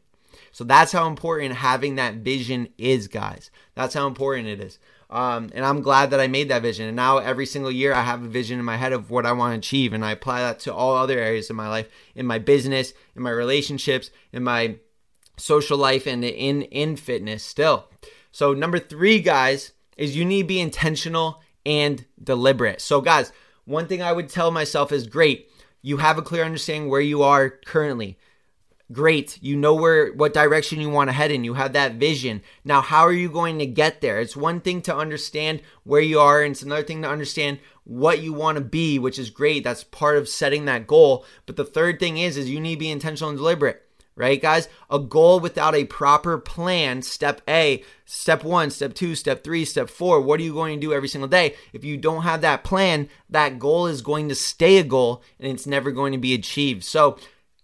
So 0.50 0.64
that's 0.64 0.92
how 0.92 1.06
important 1.06 1.56
having 1.56 1.96
that 1.96 2.16
vision 2.16 2.68
is, 2.78 3.06
guys. 3.06 3.50
That's 3.74 3.94
how 3.94 4.06
important 4.06 4.48
it 4.48 4.60
is. 4.60 4.78
Um, 5.10 5.50
and 5.54 5.64
I'm 5.64 5.82
glad 5.82 6.10
that 6.10 6.20
I 6.20 6.28
made 6.28 6.48
that 6.48 6.62
vision. 6.62 6.86
And 6.86 6.94
now 6.94 7.18
every 7.18 7.44
single 7.44 7.70
year 7.70 7.92
I 7.92 8.02
have 8.02 8.22
a 8.22 8.28
vision 8.28 8.60
in 8.60 8.64
my 8.64 8.76
head 8.76 8.92
of 8.92 9.10
what 9.10 9.26
I 9.26 9.32
want 9.32 9.52
to 9.52 9.58
achieve. 9.58 9.92
And 9.92 10.04
I 10.04 10.12
apply 10.12 10.40
that 10.40 10.60
to 10.60 10.74
all 10.74 10.96
other 10.96 11.18
areas 11.18 11.50
of 11.50 11.56
my 11.56 11.68
life, 11.68 11.88
in 12.14 12.26
my 12.26 12.38
business, 12.38 12.94
in 13.16 13.22
my 13.22 13.30
relationships, 13.30 14.10
in 14.32 14.44
my 14.44 14.76
social 15.36 15.76
life, 15.76 16.06
and 16.06 16.24
in, 16.24 16.62
in 16.62 16.96
fitness 16.96 17.42
still. 17.42 17.88
So, 18.30 18.54
number 18.54 18.78
three, 18.78 19.20
guys, 19.20 19.72
is 19.96 20.16
you 20.16 20.24
need 20.24 20.42
to 20.42 20.48
be 20.48 20.60
intentional 20.60 21.42
and 21.66 22.04
deliberate. 22.22 22.80
So, 22.80 23.00
guys, 23.00 23.32
one 23.64 23.88
thing 23.88 24.02
I 24.02 24.12
would 24.12 24.28
tell 24.28 24.52
myself 24.52 24.92
is 24.92 25.08
great. 25.08 25.50
You 25.82 25.96
have 25.96 26.18
a 26.18 26.22
clear 26.22 26.44
understanding 26.44 26.88
where 26.88 27.00
you 27.00 27.22
are 27.22 27.50
currently 27.50 28.16
great. 28.92 29.38
You 29.42 29.56
know 29.56 29.74
where 29.74 30.12
what 30.12 30.34
direction 30.34 30.80
you 30.80 30.90
want 30.90 31.08
to 31.08 31.12
head 31.12 31.30
in. 31.30 31.44
You 31.44 31.54
have 31.54 31.72
that 31.72 31.94
vision. 31.94 32.42
Now 32.64 32.80
how 32.80 33.02
are 33.02 33.12
you 33.12 33.30
going 33.30 33.58
to 33.58 33.66
get 33.66 34.00
there? 34.00 34.20
It's 34.20 34.36
one 34.36 34.60
thing 34.60 34.82
to 34.82 34.96
understand 34.96 35.62
where 35.84 36.00
you 36.00 36.18
are 36.18 36.42
and 36.42 36.52
it's 36.52 36.62
another 36.62 36.82
thing 36.82 37.02
to 37.02 37.08
understand 37.08 37.60
what 37.84 38.20
you 38.20 38.32
want 38.32 38.58
to 38.58 38.64
be 38.64 38.98
which 38.98 39.18
is 39.18 39.30
great. 39.30 39.64
That's 39.64 39.84
part 39.84 40.16
of 40.16 40.28
setting 40.28 40.64
that 40.64 40.86
goal. 40.86 41.24
But 41.46 41.56
the 41.56 41.64
third 41.64 42.00
thing 42.00 42.18
is 42.18 42.36
is 42.36 42.50
you 42.50 42.60
need 42.60 42.74
to 42.74 42.80
be 42.80 42.90
intentional 42.90 43.30
and 43.30 43.38
deliberate 43.38 43.86
right 44.16 44.42
guys? 44.42 44.68
A 44.90 44.98
goal 44.98 45.40
without 45.40 45.74
a 45.74 45.84
proper 45.84 46.36
plan 46.36 47.02
step 47.02 47.42
a 47.48 47.84
step 48.04 48.42
1 48.42 48.70
step 48.70 48.94
2 48.94 49.14
step 49.14 49.44
3 49.44 49.64
step 49.64 49.88
4 49.88 50.20
what 50.20 50.40
are 50.40 50.42
you 50.42 50.52
going 50.52 50.78
to 50.78 50.86
do 50.86 50.92
every 50.92 51.08
single 51.08 51.28
day? 51.28 51.54
If 51.72 51.84
you 51.84 51.96
don't 51.96 52.22
have 52.22 52.40
that 52.40 52.64
plan 52.64 53.08
that 53.28 53.58
goal 53.60 53.86
is 53.86 54.02
going 54.02 54.28
to 54.28 54.34
stay 54.34 54.78
a 54.78 54.84
goal 54.84 55.22
and 55.38 55.48
it's 55.48 55.66
never 55.66 55.92
going 55.92 56.12
to 56.12 56.18
be 56.18 56.34
achieved. 56.34 56.82
So 56.84 57.16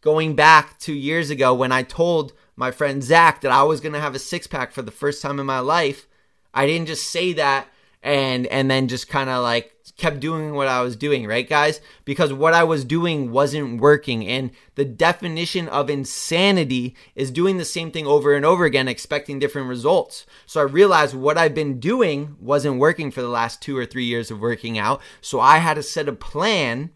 going 0.07 0.37
back 0.37 0.79
two 0.79 0.95
years 0.95 1.31
ago 1.31 1.53
when 1.53 1.73
I 1.73 1.83
told 1.83 2.33
my 2.55 2.71
friend 2.71 3.03
Zach 3.03 3.41
that 3.41 3.51
I 3.51 3.65
was 3.65 3.81
going 3.81 3.93
to 3.93 4.01
have 4.01 4.15
a 4.15 4.21
six 4.21 4.47
pack 4.47 4.71
for 4.71 4.81
the 4.81 4.93
first 4.93 5.21
time 5.21 5.41
in 5.41 5.47
my 5.47 5.59
life. 5.59 6.07
I 6.55 6.65
didn't 6.65 6.87
just 6.87 7.11
say 7.11 7.33
that 7.33 7.67
and 8.05 8.47
and 8.47 8.71
then 8.71 8.87
just 8.87 9.09
kind 9.09 9.29
of 9.29 9.43
like 9.43 9.73
kept 9.97 10.21
doing 10.21 10.55
what 10.55 10.69
I 10.69 10.81
was 10.81 10.95
doing, 10.95 11.27
right 11.27 11.49
guys? 11.49 11.81
Because 12.05 12.33
what 12.33 12.55
I 12.55 12.63
was 12.63 12.85
doing 12.85 13.33
wasn't 13.33 13.81
working 13.81 14.25
and 14.29 14.53
the 14.77 14.85
definition 14.85 15.67
of 15.67 15.91
insanity 15.91 16.95
is 17.17 17.33
doing 17.33 17.57
the 17.57 17.65
same 17.65 17.91
thing 17.91 18.07
over 18.07 18.33
and 18.33 18.45
over 18.45 18.65
again 18.65 18.87
expecting 18.87 19.41
different 19.41 19.69
results. 19.69 20.25
So 20.47 20.61
I 20.61 20.65
realized 20.65 21.17
what 21.17 21.37
I've 21.37 21.55
been 21.55 21.81
doing 21.81 22.37
wasn't 22.39 22.79
working 22.79 23.11
for 23.11 23.23
the 23.23 23.29
last 23.29 23.61
2 23.61 23.77
or 23.77 23.85
3 23.85 24.05
years 24.05 24.31
of 24.31 24.39
working 24.39 24.79
out. 24.79 25.01
So 25.21 25.41
I 25.41 25.59
had 25.59 25.75
to 25.75 25.83
set 25.83 26.09
a 26.09 26.13
plan. 26.13 26.91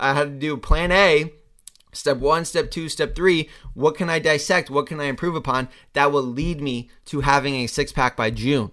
I 0.00 0.14
had 0.14 0.24
to 0.24 0.38
do 0.40 0.56
plan 0.56 0.90
A 0.90 1.32
Step 1.92 2.16
one, 2.16 2.44
step 2.46 2.70
two, 2.70 2.88
step 2.88 3.14
three, 3.14 3.50
what 3.74 3.94
can 3.94 4.08
I 4.08 4.18
dissect? 4.18 4.70
What 4.70 4.86
can 4.86 4.98
I 4.98 5.04
improve 5.04 5.34
upon 5.34 5.68
that 5.92 6.10
will 6.10 6.22
lead 6.22 6.60
me 6.60 6.88
to 7.06 7.20
having 7.20 7.54
a 7.56 7.66
six 7.66 7.92
pack 7.92 8.16
by 8.16 8.30
June? 8.30 8.72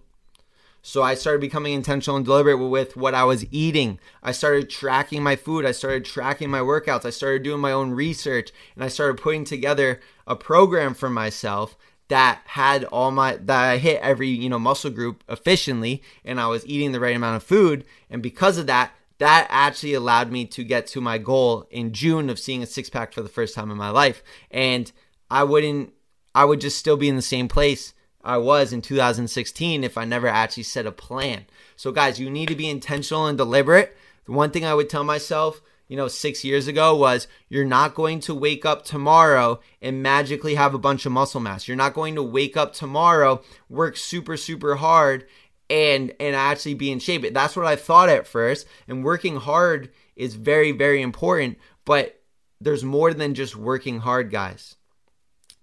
So 0.81 1.03
I 1.03 1.15
started 1.15 1.41
becoming 1.41 1.73
intentional 1.73 2.15
and 2.15 2.25
deliberate 2.25 2.57
with 2.57 2.95
what 2.95 3.13
I 3.13 3.25
was 3.25 3.45
eating. 3.51 3.99
I 4.23 4.31
started 4.31 4.69
tracking 4.69 5.21
my 5.21 5.35
food. 5.35 5.65
I 5.65 5.73
started 5.73 6.05
tracking 6.05 6.49
my 6.49 6.61
workouts. 6.61 7.05
I 7.05 7.09
started 7.09 7.43
doing 7.43 7.59
my 7.59 7.73
own 7.73 7.91
research 7.91 8.51
and 8.75 8.83
I 8.83 8.88
started 8.88 9.21
putting 9.21 9.43
together 9.43 9.99
a 10.25 10.38
program 10.38 10.93
for 10.93 11.09
myself 11.09 11.75
that 12.07 12.41
had 12.45 12.85
all 12.85 13.11
my 13.11 13.35
that 13.35 13.69
I 13.71 13.77
hit 13.77 14.01
every, 14.01 14.29
you 14.29 14.49
know, 14.49 14.57
muscle 14.57 14.89
group 14.89 15.23
efficiently 15.27 16.01
and 16.23 16.39
I 16.39 16.47
was 16.47 16.65
eating 16.65 16.93
the 16.93 16.99
right 16.99 17.15
amount 17.15 17.35
of 17.35 17.43
food 17.43 17.83
and 18.09 18.23
because 18.23 18.57
of 18.57 18.67
that 18.67 18.91
that 19.19 19.47
actually 19.49 19.93
allowed 19.93 20.31
me 20.31 20.45
to 20.45 20.63
get 20.63 20.88
to 20.88 21.01
my 21.01 21.17
goal 21.17 21.67
in 21.69 21.93
June 21.93 22.29
of 22.29 22.39
seeing 22.39 22.63
a 22.63 22.65
six 22.65 22.89
pack 22.89 23.13
for 23.13 23.21
the 23.21 23.29
first 23.29 23.53
time 23.53 23.69
in 23.69 23.77
my 23.77 23.89
life. 23.89 24.23
And 24.49 24.91
I 25.29 25.43
wouldn't, 25.43 25.93
I 26.33 26.45
would 26.45 26.61
just 26.61 26.77
still 26.77 26.97
be 26.97 27.09
in 27.09 27.15
the 27.15 27.21
same 27.21 27.47
place 27.47 27.93
I 28.23 28.38
was 28.38 28.73
in 28.73 28.81
2016 28.81 29.83
if 29.83 29.97
I 29.97 30.05
never 30.05 30.27
actually 30.27 30.63
set 30.63 30.85
a 30.85 30.91
plan. 30.91 31.45
So, 31.75 31.91
guys, 31.91 32.19
you 32.19 32.29
need 32.29 32.49
to 32.49 32.55
be 32.55 32.69
intentional 32.69 33.27
and 33.27 33.38
deliberate. 33.38 33.95
The 34.25 34.33
one 34.33 34.51
thing 34.51 34.65
I 34.65 34.73
would 34.73 34.89
tell 34.89 35.03
myself, 35.03 35.61
you 35.88 35.95
know, 35.95 36.07
six 36.07 36.43
years 36.43 36.67
ago 36.67 36.95
was 36.95 37.27
you're 37.47 37.65
not 37.65 37.95
going 37.95 38.19
to 38.21 38.35
wake 38.35 38.65
up 38.65 38.83
tomorrow 38.83 39.59
and 39.81 40.03
magically 40.03 40.55
have 40.55 40.73
a 40.73 40.79
bunch 40.79 41.05
of 41.05 41.11
muscle 41.11 41.39
mass. 41.39 41.67
You're 41.67 41.77
not 41.77 41.93
going 41.93 42.15
to 42.15 42.23
wake 42.23 42.57
up 42.57 42.73
tomorrow, 42.73 43.41
work 43.69 43.95
super, 43.95 44.38
super 44.38 44.75
hard, 44.75 45.25
and 45.69 46.13
and 46.19 46.35
actually 46.35 46.73
be 46.73 46.91
in 46.91 46.99
shape. 46.99 47.33
That's 47.33 47.55
what 47.55 47.65
I 47.65 47.75
thought 47.75 48.09
at 48.09 48.27
first. 48.27 48.67
And 48.88 49.03
working 49.03 49.38
hard 49.38 49.89
is 50.15 50.35
very 50.35 50.71
very 50.71 51.01
important, 51.01 51.57
but 51.85 52.21
there's 52.61 52.83
more 52.83 53.13
than 53.13 53.33
just 53.33 53.55
working 53.55 53.99
hard, 53.99 54.31
guys. 54.31 54.75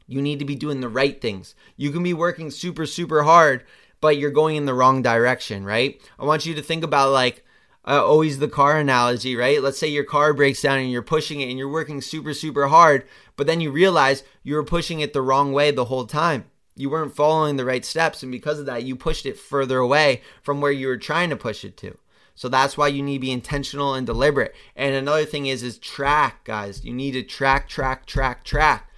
You 0.06 0.22
need 0.22 0.38
to 0.38 0.44
be 0.44 0.54
doing 0.54 0.80
the 0.80 0.88
right 0.88 1.20
things. 1.20 1.54
You 1.76 1.90
can 1.90 2.02
be 2.02 2.14
working 2.14 2.50
super 2.50 2.86
super 2.86 3.22
hard, 3.24 3.64
but 4.00 4.16
you're 4.16 4.30
going 4.30 4.56
in 4.56 4.66
the 4.66 4.74
wrong 4.74 5.02
direction, 5.02 5.64
right? 5.64 6.00
I 6.18 6.24
want 6.24 6.46
you 6.46 6.54
to 6.54 6.62
think 6.62 6.84
about 6.84 7.12
like 7.12 7.44
uh, 7.86 8.04
always 8.04 8.38
the 8.38 8.48
car 8.48 8.78
analogy, 8.78 9.36
right? 9.36 9.62
Let's 9.62 9.78
say 9.78 9.88
your 9.88 10.04
car 10.04 10.34
breaks 10.34 10.62
down 10.62 10.78
and 10.78 10.90
you're 10.90 11.02
pushing 11.02 11.40
it 11.40 11.48
and 11.48 11.58
you're 11.58 11.68
working 11.68 12.00
super, 12.00 12.34
super 12.34 12.66
hard, 12.66 13.04
but 13.36 13.46
then 13.46 13.60
you 13.60 13.70
realize 13.70 14.24
you 14.42 14.56
were 14.56 14.64
pushing 14.64 15.00
it 15.00 15.12
the 15.12 15.22
wrong 15.22 15.52
way 15.52 15.70
the 15.70 15.84
whole 15.84 16.06
time. 16.06 16.46
You 16.76 16.90
weren't 16.90 17.16
following 17.16 17.56
the 17.56 17.64
right 17.64 17.84
steps, 17.84 18.22
and 18.22 18.30
because 18.30 18.60
of 18.60 18.66
that, 18.66 18.84
you 18.84 18.96
pushed 18.96 19.26
it 19.26 19.38
further 19.38 19.78
away 19.78 20.20
from 20.42 20.60
where 20.60 20.72
you 20.72 20.86
were 20.88 20.98
trying 20.98 21.30
to 21.30 21.36
push 21.36 21.64
it 21.64 21.76
to. 21.78 21.96
So 22.34 22.50
that's 22.50 22.76
why 22.76 22.88
you 22.88 23.02
need 23.02 23.14
to 23.14 23.20
be 23.20 23.32
intentional 23.32 23.94
and 23.94 24.06
deliberate. 24.06 24.54
And 24.76 24.94
another 24.94 25.24
thing 25.24 25.46
is 25.46 25.62
is 25.62 25.78
track, 25.78 26.44
guys. 26.44 26.84
You 26.84 26.92
need 26.92 27.12
to 27.12 27.22
track, 27.22 27.66
track, 27.66 28.04
track, 28.04 28.44
track. 28.44 28.90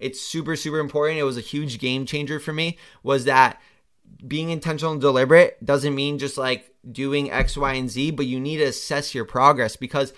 It's 0.00 0.20
super, 0.20 0.56
super 0.56 0.80
important. 0.80 1.20
It 1.20 1.24
was 1.24 1.36
a 1.36 1.42
huge 1.42 1.78
game 1.78 2.04
changer 2.04 2.40
for 2.40 2.52
me. 2.52 2.78
Was 3.04 3.26
that 3.26 3.60
being 4.26 4.50
intentional 4.50 4.92
and 4.92 5.00
deliberate 5.00 5.64
doesn't 5.64 5.94
mean 5.94 6.18
just 6.18 6.36
like 6.36 6.74
doing 6.90 7.30
X, 7.30 7.56
Y, 7.56 7.74
and 7.74 7.88
Z, 7.88 8.12
but 8.12 8.26
you 8.26 8.40
need 8.40 8.56
to 8.56 8.64
assess 8.64 9.14
your 9.14 9.24
progress 9.24 9.76
because 9.76 10.12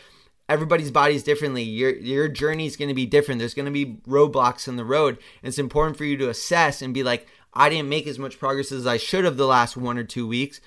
everybody's 0.52 0.90
body 0.90 1.14
is 1.14 1.22
differently. 1.22 1.62
Your 1.62 1.90
your 1.96 2.28
journey 2.28 2.66
is 2.66 2.76
going 2.76 2.88
to 2.88 2.94
be 2.94 3.06
different. 3.06 3.38
There's 3.38 3.54
going 3.54 3.66
to 3.66 3.72
be 3.72 3.96
roadblocks 4.06 4.68
in 4.68 4.76
the 4.76 4.84
road. 4.84 5.18
And 5.42 5.48
it's 5.48 5.58
important 5.58 5.96
for 5.96 6.04
you 6.04 6.16
to 6.18 6.28
assess 6.28 6.82
and 6.82 6.92
be 6.92 7.02
like, 7.02 7.26
I 7.54 7.68
didn't 7.68 7.88
make 7.88 8.06
as 8.06 8.18
much 8.18 8.38
progress 8.38 8.70
as 8.70 8.86
I 8.86 8.98
should 8.98 9.24
have 9.24 9.36
the 9.36 9.46
last 9.46 9.76
one 9.76 9.98
or 9.98 10.04
two 10.04 10.26
weeks. 10.26 10.60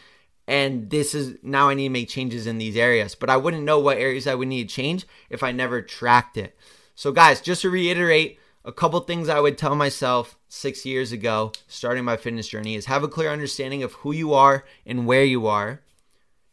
And 0.48 0.90
this 0.90 1.16
is 1.16 1.38
now 1.42 1.70
I 1.70 1.74
need 1.74 1.88
to 1.88 1.90
make 1.90 2.10
changes 2.10 2.48
in 2.48 2.58
these 2.58 2.78
areas. 2.78 3.16
But 3.16 3.30
I 3.30 3.38
wouldn't 3.38 3.64
know 3.64 3.80
what 3.80 3.98
areas 3.98 4.28
I 4.28 4.36
would 4.36 4.48
need 4.48 4.70
to 4.70 4.76
change 4.76 5.06
if 5.30 5.44
I 5.44 5.52
never 5.52 5.82
tracked 5.82 6.38
it. 6.38 6.58
So 6.96 7.12
guys, 7.12 7.42
just 7.42 7.62
to 7.64 7.70
reiterate, 7.70 8.40
a 8.64 8.72
couple 8.72 9.00
things 9.02 9.30
I 9.30 9.40
would 9.40 9.58
tell 9.58 9.76
myself 9.76 10.38
six 10.48 10.86
years 10.86 11.12
ago, 11.12 11.52
starting 11.68 12.04
my 12.04 12.18
fitness 12.18 12.48
journey, 12.48 12.76
is 12.76 12.86
have 12.86 13.04
a 13.04 13.08
clear 13.08 13.30
understanding 13.30 13.84
of 13.84 13.94
who 13.94 14.12
you 14.12 14.34
are 14.34 14.66
and 14.86 15.06
where 15.06 15.24
you 15.24 15.46
are. 15.46 15.82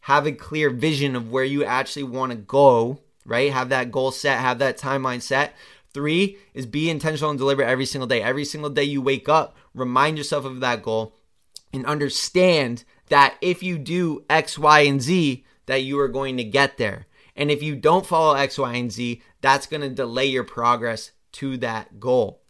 Have 0.07 0.27
a 0.27 0.33
clear 0.33 0.69
vision 0.69 1.15
of 1.15 1.31
where 1.31 1.45
you 1.45 1.65
actually 1.65 2.03
want 2.03 2.33
to 2.33 2.37
go, 2.37 3.01
right? 3.25 3.53
Have 3.53 3.69
that 3.71 3.93
goal 3.93 4.11
set, 4.11 4.39
have 4.41 4.59
that 4.59 4.79
timeline 4.79 5.23
set. 5.23 5.55
Three 5.93 6.39
is 6.55 6.67
be 6.67 6.89
intentional 6.89 7.31
and 7.31 7.39
deliberate 7.39 7.69
every 7.69 7.85
single 7.85 8.07
day. 8.07 8.23
Every 8.23 8.45
single 8.45 8.71
day 8.71 8.85
you 8.85 9.03
wake 9.03 9.29
up, 9.29 9.57
remind 9.75 10.17
yourself 10.17 10.45
of 10.45 10.61
that 10.61 10.83
goal 10.83 11.15
and 11.73 11.87
understand 11.87 12.85
that 13.09 13.37
if 13.41 13.63
you 13.63 13.79
do 13.79 14.25
X, 14.31 14.59
Y, 14.59 14.81
and 14.81 15.01
Z, 15.01 15.45
that 15.67 15.83
you 15.83 15.99
are 16.01 16.09
going 16.09 16.37
to 16.39 16.45
get 16.45 16.79
there. 16.79 17.07
And 17.37 17.51
if 17.51 17.63
you 17.63 17.77
don't 17.77 18.07
follow 18.07 18.35
X, 18.35 18.59
Y, 18.59 18.75
and 18.75 18.93
Z, 18.93 19.23
that's 19.41 19.67
going 19.67 19.81
to 19.83 19.89
delay 19.89 20.27
your 20.27 20.45
progress 20.45 21.13
to 21.33 21.57
that 21.59 21.99
goal. 21.99 22.43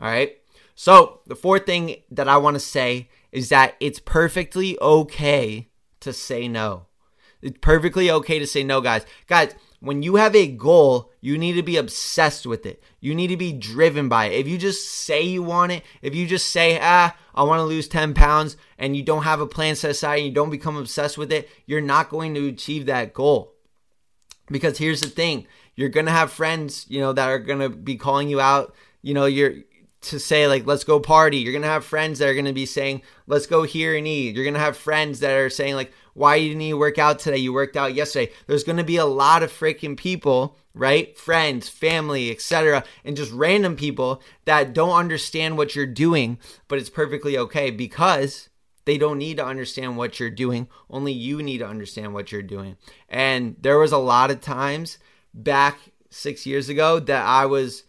All 0.00 0.08
right. 0.08 0.36
So, 0.74 1.20
the 1.26 1.34
fourth 1.34 1.64
thing 1.64 1.96
that 2.10 2.28
I 2.28 2.36
want 2.36 2.54
to 2.54 2.60
say 2.60 3.08
is 3.32 3.48
that 3.48 3.76
it's 3.80 3.98
perfectly 3.98 4.78
okay 4.80 5.68
to 6.00 6.12
say 6.12 6.48
no. 6.48 6.86
It's 7.40 7.58
perfectly 7.60 8.10
okay 8.10 8.38
to 8.38 8.46
say 8.46 8.62
no, 8.62 8.82
guys. 8.82 9.06
Guys, 9.26 9.54
when 9.80 10.02
you 10.02 10.16
have 10.16 10.34
a 10.34 10.46
goal, 10.46 11.12
you 11.20 11.38
need 11.38 11.54
to 11.54 11.62
be 11.62 11.76
obsessed 11.76 12.46
with 12.46 12.66
it. 12.66 12.82
You 13.00 13.14
need 13.14 13.28
to 13.28 13.36
be 13.36 13.52
driven 13.52 14.08
by 14.08 14.26
it. 14.26 14.40
If 14.40 14.48
you 14.48 14.58
just 14.58 14.88
say 14.88 15.22
you 15.22 15.42
want 15.42 15.72
it, 15.72 15.82
if 16.02 16.14
you 16.14 16.26
just 16.26 16.50
say, 16.50 16.78
ah, 16.80 17.16
I 17.34 17.42
want 17.42 17.60
to 17.60 17.64
lose 17.64 17.88
10 17.88 18.14
pounds, 18.14 18.56
and 18.78 18.96
you 18.96 19.02
don't 19.02 19.24
have 19.24 19.40
a 19.40 19.46
plan 19.46 19.76
set 19.76 19.90
aside 19.90 20.16
and 20.16 20.26
you 20.26 20.32
don't 20.32 20.50
become 20.50 20.76
obsessed 20.76 21.18
with 21.18 21.32
it, 21.32 21.48
you're 21.66 21.80
not 21.80 22.08
going 22.08 22.34
to 22.34 22.48
achieve 22.48 22.86
that 22.86 23.12
goal. 23.12 23.54
Because 24.48 24.78
here's 24.78 25.00
the 25.00 25.08
thing 25.08 25.46
you're 25.74 25.88
gonna 25.90 26.10
have 26.10 26.32
friends, 26.32 26.86
you 26.88 27.00
know, 27.00 27.12
that 27.12 27.28
are 27.28 27.38
gonna 27.38 27.68
be 27.68 27.96
calling 27.96 28.28
you 28.28 28.40
out. 28.40 28.74
You 29.02 29.14
know, 29.14 29.26
you're 29.26 29.54
to 30.10 30.18
say 30.18 30.46
like 30.46 30.66
let's 30.66 30.84
go 30.84 31.00
party. 31.00 31.38
You're 31.38 31.52
gonna 31.52 31.66
have 31.66 31.84
friends 31.84 32.18
that 32.18 32.28
are 32.28 32.34
gonna 32.34 32.52
be 32.52 32.66
saying 32.66 33.02
let's 33.26 33.46
go 33.46 33.62
here 33.62 33.96
and 33.96 34.06
eat. 34.06 34.34
You're 34.34 34.44
gonna 34.44 34.58
have 34.58 34.76
friends 34.76 35.20
that 35.20 35.32
are 35.32 35.50
saying 35.50 35.74
like 35.74 35.92
why 36.14 36.38
didn't 36.38 36.62
you 36.62 36.78
work 36.78 36.98
out 36.98 37.18
today? 37.18 37.36
You 37.36 37.52
worked 37.52 37.76
out 37.76 37.94
yesterday. 37.94 38.32
There's 38.46 38.64
gonna 38.64 38.84
be 38.84 38.96
a 38.96 39.04
lot 39.04 39.42
of 39.42 39.52
freaking 39.52 39.96
people 39.96 40.56
right? 40.74 41.16
Friends 41.16 41.68
family 41.68 42.30
etc 42.30 42.84
and 43.04 43.16
just 43.16 43.32
random 43.32 43.76
people 43.76 44.22
that 44.44 44.72
don't 44.74 44.96
understand 44.96 45.56
what 45.56 45.74
you're 45.74 45.86
doing 45.86 46.38
but 46.68 46.78
it's 46.78 46.90
perfectly 46.90 47.38
okay 47.38 47.70
because 47.70 48.48
they 48.86 48.98
don't 48.98 49.18
need 49.18 49.36
to 49.36 49.44
understand 49.44 49.96
what 49.96 50.18
you're 50.18 50.30
doing. 50.30 50.68
Only 50.88 51.12
you 51.12 51.42
need 51.42 51.58
to 51.58 51.66
understand 51.66 52.14
what 52.14 52.32
you're 52.32 52.40
doing. 52.40 52.76
And 53.08 53.56
there 53.60 53.78
was 53.78 53.92
a 53.92 53.98
lot 53.98 54.30
of 54.30 54.40
times 54.40 54.98
back 55.34 55.78
six 56.08 56.46
years 56.46 56.68
ago 56.68 57.00
that 57.00 57.26
I 57.26 57.46
was 57.46 57.82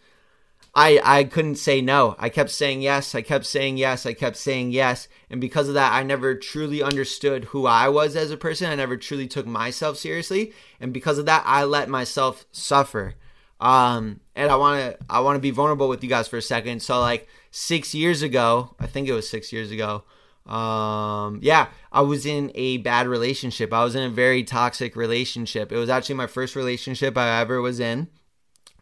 I 0.74 1.00
I 1.02 1.24
couldn't 1.24 1.56
say 1.56 1.80
no. 1.80 2.14
I 2.18 2.28
kept 2.28 2.50
saying 2.50 2.82
yes, 2.82 3.14
I 3.14 3.22
kept 3.22 3.46
saying 3.46 3.76
yes, 3.78 4.06
I 4.06 4.12
kept 4.12 4.36
saying 4.36 4.70
yes. 4.72 5.08
And 5.30 5.40
because 5.40 5.68
of 5.68 5.74
that, 5.74 5.92
I 5.92 6.02
never 6.02 6.34
truly 6.34 6.82
understood 6.82 7.44
who 7.46 7.66
I 7.66 7.88
was 7.88 8.16
as 8.16 8.30
a 8.30 8.36
person. 8.36 8.70
I 8.70 8.74
never 8.74 8.96
truly 8.96 9.26
took 9.26 9.46
myself 9.46 9.96
seriously. 9.96 10.52
And 10.80 10.92
because 10.92 11.18
of 11.18 11.26
that, 11.26 11.42
I 11.46 11.64
let 11.64 11.88
myself 11.88 12.44
suffer. 12.52 13.14
Um 13.60 14.20
and 14.36 14.50
I 14.50 14.56
wanna 14.56 14.96
I 15.10 15.20
wanna 15.20 15.40
be 15.40 15.50
vulnerable 15.50 15.88
with 15.88 16.02
you 16.02 16.08
guys 16.08 16.28
for 16.28 16.36
a 16.36 16.42
second. 16.42 16.80
So 16.80 17.00
like 17.00 17.28
six 17.50 17.94
years 17.94 18.22
ago, 18.22 18.74
I 18.78 18.86
think 18.86 19.08
it 19.08 19.12
was 19.14 19.28
six 19.28 19.52
years 19.52 19.70
ago, 19.70 20.04
um 20.48 21.38
yeah 21.42 21.68
i 21.92 22.00
was 22.00 22.24
in 22.24 22.50
a 22.54 22.78
bad 22.78 23.06
relationship 23.06 23.70
i 23.70 23.84
was 23.84 23.94
in 23.94 24.02
a 24.02 24.08
very 24.08 24.42
toxic 24.42 24.96
relationship 24.96 25.70
it 25.70 25.76
was 25.76 25.90
actually 25.90 26.14
my 26.14 26.26
first 26.26 26.56
relationship 26.56 27.18
i 27.18 27.38
ever 27.38 27.60
was 27.60 27.78
in 27.78 28.08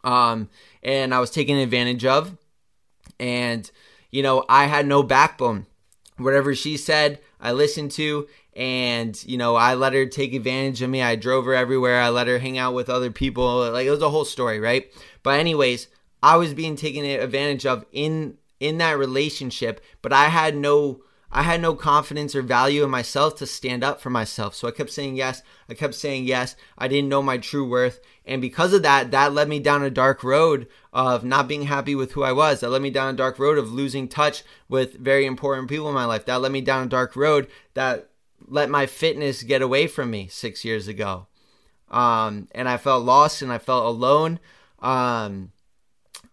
um 0.03 0.49
and 0.83 1.13
i 1.13 1.19
was 1.19 1.31
taken 1.31 1.57
advantage 1.57 2.05
of. 2.05 2.37
And 3.19 3.69
you 4.11 4.23
know 4.23 4.45
i 4.49 4.65
had 4.65 4.87
no 4.87 5.03
backbone. 5.03 5.65
Whatever 6.17 6.55
she 6.55 6.77
said 6.77 7.19
i 7.39 7.51
listened 7.51 7.91
to 7.91 8.27
and 8.55 9.23
you 9.25 9.37
know 9.37 9.55
i 9.55 9.75
let 9.75 9.93
her 9.93 10.05
take 10.05 10.33
advantage 10.33 10.81
of 10.81 10.89
me. 10.89 11.01
I 11.01 11.15
drove 11.15 11.45
her 11.45 11.53
everywhere. 11.53 12.01
I 12.01 12.09
let 12.09 12.27
her 12.27 12.39
hang 12.39 12.57
out 12.57 12.73
with 12.73 12.89
other 12.89 13.11
people. 13.11 13.71
Like 13.71 13.85
it 13.87 13.91
was 13.91 14.01
a 14.01 14.09
whole 14.09 14.25
story 14.25 14.59
right? 14.59 14.91
But 15.23 15.39
anyways 15.39 15.87
i 16.23 16.35
was 16.35 16.53
being 16.53 16.75
taken 16.75 17.05
advantage 17.05 17.65
of 17.65 17.85
in 17.91 18.37
in 18.59 18.77
that 18.79 18.97
relationship 18.97 19.81
but 20.01 20.13
i 20.13 20.25
had 20.25 20.55
no 20.55 21.01
I 21.31 21.43
had 21.43 21.61
no 21.61 21.75
confidence 21.75 22.35
or 22.35 22.41
value 22.41 22.83
in 22.83 22.89
myself 22.89 23.35
to 23.37 23.45
stand 23.45 23.83
up 23.83 23.99
for 23.99 24.09
myself. 24.09 24.55
So 24.55 24.67
I 24.67 24.71
kept 24.71 24.89
saying 24.89 25.15
yes. 25.15 25.41
I 25.69 25.73
kept 25.73 25.93
saying 25.93 26.25
yes. 26.25 26.55
I 26.77 26.87
didn't 26.87 27.09
know 27.09 27.21
my 27.21 27.37
true 27.37 27.67
worth. 27.67 27.99
And 28.25 28.41
because 28.41 28.73
of 28.73 28.81
that, 28.83 29.11
that 29.11 29.33
led 29.33 29.49
me 29.49 29.59
down 29.59 29.83
a 29.83 29.89
dark 29.89 30.23
road 30.23 30.67
of 30.93 31.23
not 31.23 31.47
being 31.47 31.63
happy 31.63 31.95
with 31.95 32.13
who 32.13 32.23
I 32.23 32.31
was. 32.31 32.61
That 32.61 32.69
led 32.69 32.81
me 32.81 32.89
down 32.91 33.13
a 33.13 33.17
dark 33.17 33.39
road 33.39 33.57
of 33.57 33.71
losing 33.71 34.07
touch 34.07 34.43
with 34.69 34.95
very 34.95 35.25
important 35.25 35.69
people 35.69 35.89
in 35.89 35.95
my 35.95 36.05
life. 36.05 36.25
That 36.25 36.41
led 36.41 36.51
me 36.51 36.61
down 36.61 36.85
a 36.85 36.89
dark 36.89 37.15
road 37.15 37.47
that 37.73 38.09
let 38.47 38.69
my 38.69 38.85
fitness 38.85 39.43
get 39.43 39.61
away 39.61 39.87
from 39.87 40.09
me 40.09 40.27
six 40.27 40.63
years 40.63 40.87
ago. 40.87 41.27
Um, 41.89 42.47
and 42.51 42.69
I 42.69 42.77
felt 42.77 43.05
lost 43.05 43.41
and 43.41 43.51
I 43.51 43.57
felt 43.57 43.85
alone. 43.85 44.39
Um, 44.79 45.51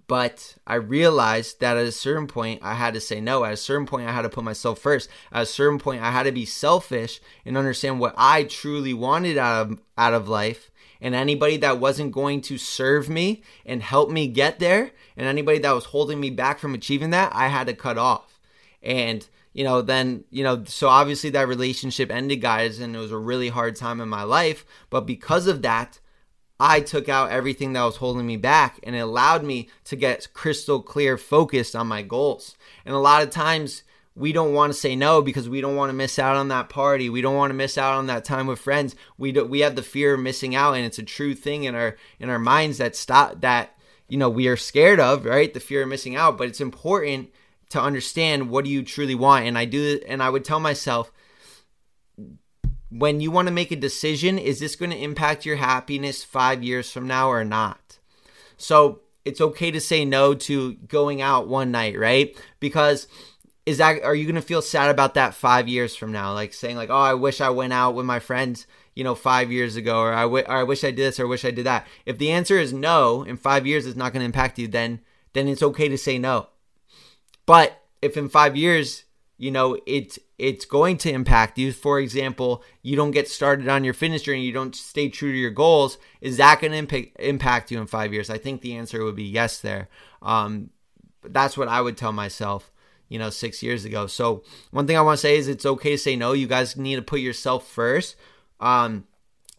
but 0.07 0.57
I 0.67 0.75
realized 0.75 1.61
that 1.61 1.77
at 1.77 1.87
a 1.87 1.93
certain 1.93 2.27
point, 2.27 2.61
I 2.63 2.75
had 2.75 2.95
to 2.95 3.01
say 3.01 3.21
no. 3.21 3.45
At 3.45 3.53
a 3.55 3.57
certain 3.57 3.87
point, 3.87 4.09
I 4.09 4.13
had 4.13 4.23
to 4.23 4.29
put 4.29 4.45
myself 4.45 4.79
first. 4.79 5.09
At 5.33 5.43
a 5.43 5.47
certain 5.47 5.79
point, 5.79 6.03
I 6.03 6.11
had 6.11 6.25
to 6.25 6.33
be 6.33 6.45
selfish 6.45 7.21
and 7.45 7.57
understand 7.57 8.01
what 8.01 8.15
I 8.17 8.45
truly 8.45 8.93
wanted 8.93 9.39
out 9.39 9.63
of, 9.63 9.79
out 9.97 10.13
of 10.13 10.29
life. 10.29 10.71
And 11.01 11.15
anybody 11.15 11.57
that 11.59 11.81
wasn't 11.81 12.13
going 12.13 12.41
to 12.43 12.59
serve 12.59 13.09
me 13.09 13.43
and 13.65 13.83
help 13.83 14.11
me 14.11 14.27
get 14.27 14.59
there, 14.59 14.91
and 15.17 15.27
anybody 15.27 15.59
that 15.59 15.73
was 15.73 15.87
holding 15.87 16.21
me 16.21 16.31
back 16.31 16.59
from 16.59 16.75
achieving 16.75 17.11
that, 17.11 17.35
I 17.35 17.49
had 17.49 17.67
to 17.67 17.75
cut 17.75 17.99
off. 17.99 18.39
And, 18.83 19.27
you 19.53 19.65
know, 19.65 19.83
then, 19.83 20.25
you 20.31 20.45
know, 20.45 20.65
so 20.65 20.89
obviously 20.89 21.31
that 21.31 21.49
relationship 21.49 22.11
ended, 22.11 22.41
guys, 22.41 22.79
and 22.79 22.95
it 22.95 22.99
was 22.99 23.13
a 23.13 23.19
really 23.19 23.49
hard 23.49 23.77
time 23.77 24.01
in 24.01 24.09
my 24.09 24.23
life. 24.23 24.65
But 24.91 25.03
because 25.03 25.47
of 25.47 25.63
that, 25.63 25.99
I 26.59 26.81
took 26.81 27.09
out 27.09 27.31
everything 27.31 27.73
that 27.73 27.85
was 27.85 27.97
holding 27.97 28.27
me 28.27 28.37
back 28.37 28.79
and 28.83 28.95
it 28.95 29.01
allowed 29.01 29.45
me 29.45 29.69
to 29.85 29.97
get 29.97 30.33
crystal 30.33 30.81
clear 30.81 31.19
focused 31.19 31.75
on 31.75 31.89
my 31.89 32.03
goals. 32.03 32.57
And 32.85 32.95
a 32.95 32.99
lot 32.99 33.23
of 33.23 33.31
times 33.31 33.83
we 34.17 34.33
don't 34.33 34.53
want 34.53 34.73
to 34.73 34.79
say 34.79 34.95
no 34.95 35.21
because 35.21 35.49
we 35.49 35.61
don't 35.61 35.75
want 35.75 35.91
to 35.91 35.95
miss 35.95 36.19
out 36.19 36.37
on 36.37 36.49
that 36.49 36.69
party. 36.69 37.11
We 37.11 37.21
don't 37.21 37.35
want 37.35 37.51
to 37.51 37.55
miss 37.55 37.77
out 37.77 37.95
on 37.95 38.07
that 38.07 38.25
time 38.25 38.47
with 38.47 38.61
friends. 38.61 38.95
We 39.19 39.33
do, 39.33 39.45
we 39.45 39.61
have 39.61 39.75
the 39.75 39.83
fear 39.83 40.15
of 40.15 40.21
missing 40.21 40.55
out 40.55 40.75
and 40.75 40.85
it's 40.85 40.99
a 40.99 41.03
true 41.03 41.35
thing 41.35 41.65
in 41.65 41.75
our 41.75 41.97
in 42.21 42.31
our 42.31 42.39
minds 42.39 42.79
that 42.79 42.95
stop 42.95 43.41
that 43.41 43.77
you 44.09 44.17
know 44.17 44.31
we 44.31 44.47
are 44.47 44.57
scared 44.57 45.01
of, 45.01 45.25
right? 45.25 45.53
The 45.53 45.61
fear 45.61 45.83
of 45.83 45.89
missing 45.89 46.15
out, 46.15 46.39
but 46.39 46.49
it's 46.49 46.61
important 46.61 47.31
to 47.71 47.81
understand 47.81 48.51
what 48.51 48.65
do 48.65 48.71
you 48.71 48.85
truly 48.85 49.17
want 49.17 49.47
and 49.47 49.59
I 49.59 49.65
do 49.65 50.01
and 50.07 50.23
I 50.23 50.31
would 50.31 50.45
tell 50.45 50.61
myself 50.61 51.11
when 52.97 53.21
you 53.21 53.31
want 53.31 53.49
to 53.49 53.55
make 53.55 53.73
a 53.73 53.77
decision, 53.77 54.39
is 54.39 54.61
this 54.61 54.77
going 54.77 54.91
to 54.93 55.03
impact 55.03 55.45
your 55.45 55.57
happiness 55.57 56.23
five 56.23 56.63
years 56.63 56.93
from 56.93 57.09
now 57.09 57.29
or 57.29 57.45
not? 57.45 57.99
So 58.57 59.01
it's 59.25 59.41
okay 59.41 59.73
to 59.73 59.81
say 59.81 60.05
no 60.05 60.35
to 60.35 60.75
going 60.75 61.21
out 61.21 61.49
one 61.49 61.73
night, 61.73 61.99
right? 61.99 62.37
Because 62.61 63.09
is 63.67 63.79
that 63.79 64.03
are 64.05 64.15
you 64.15 64.27
going 64.27 64.37
to 64.37 64.43
feel 64.43 64.63
sad 64.63 64.91
about 64.91 65.15
that 65.15 65.35
five 65.35 65.67
years 65.67 65.97
from 65.97 66.13
now? 66.13 66.35
Like 66.35 66.53
saying 66.53 66.77
like, 66.77 66.91
oh, 66.91 66.95
I 66.95 67.15
wish 67.15 67.41
I 67.41 67.51
went 67.51 67.73
out 67.73 67.95
with 67.95 68.07
my 68.07 68.21
friends, 68.21 68.67
you 68.95 69.03
know, 69.03 69.17
five 69.17 69.51
years 69.51 69.75
ago, 69.75 69.99
or 69.99 70.13
I, 70.13 70.23
w- 70.23 70.45
or 70.47 70.57
I 70.57 70.63
wish 70.63 70.85
I 70.85 70.91
did 70.91 70.99
this, 70.99 71.19
or 71.19 71.25
I 71.25 71.29
wish 71.29 71.45
I 71.45 71.51
did 71.51 71.67
that. 71.67 71.89
If 72.07 72.19
the 72.19 72.31
answer 72.31 72.59
is 72.59 72.73
no, 72.73 73.25
in 73.25 73.37
five 73.39 73.67
years 73.67 73.87
it's 73.87 73.97
not 73.97 74.13
going 74.13 74.21
to 74.21 74.27
impact 74.27 74.59
you, 74.59 74.69
then 74.69 75.01
then 75.33 75.49
it's 75.49 75.65
okay 75.65 75.89
to 75.89 75.99
say 75.99 76.17
no. 76.17 76.49
But 77.45 77.83
if 78.01 78.17
in 78.17 78.29
five 78.29 78.57
years 78.57 79.04
you 79.37 79.50
know 79.50 79.79
it's 79.87 80.19
it's 80.38 80.64
going 80.64 80.97
to 80.99 81.11
impact 81.11 81.59
you. 81.59 81.73
For 81.73 82.00
example 82.00 82.62
you 82.83 82.97
don't 82.97 83.11
get 83.11 83.29
started 83.29 83.69
on 83.69 83.85
your 83.85 83.95
fitness 83.95 84.23
journey 84.23 84.43
you 84.43 84.53
don't 84.53 84.75
stay 84.75 85.09
true 85.09 85.33
to 85.33 85.38
your 85.38 85.50
goals 85.50 85.99
is 86.21 86.37
that 86.37 86.61
going 86.61 86.73
to 86.73 86.79
impact 86.79 87.17
impact 87.19 87.71
you 87.71 87.81
in 87.81 87.87
five 87.87 88.12
years? 88.12 88.31
I 88.31 88.38
think 88.38 88.61
the 88.61 88.76
answer 88.76 89.05
would 89.05 89.17
be 89.17 89.25
yes 89.25 89.61
there. 89.61 89.88
Um, 90.23 90.71
that's 91.26 91.57
what 91.57 91.69
i 91.69 91.81
would 91.81 91.97
tell 91.97 92.12
myself 92.12 92.71
you 93.09 93.19
know 93.19 93.31
six 93.31 93.62
years 93.62 93.85
ago. 93.85 94.07
So 94.07 94.43
one 94.71 94.87
thing 94.87 94.97
i 94.97 95.03
want 95.03 95.19
to 95.19 95.23
say 95.23 95.37
is 95.37 95.49
it's 95.49 95.67
okay 95.67 95.93
to 95.93 95.99
say 95.99 96.17
no. 96.17 96.33
You 96.33 96.47
guys 96.47 96.76
need 96.76 96.97
to 96.97 97.03
put 97.03 97.21
yourself 97.21 97.67
first. 97.67 98.17
Um, 98.61 99.07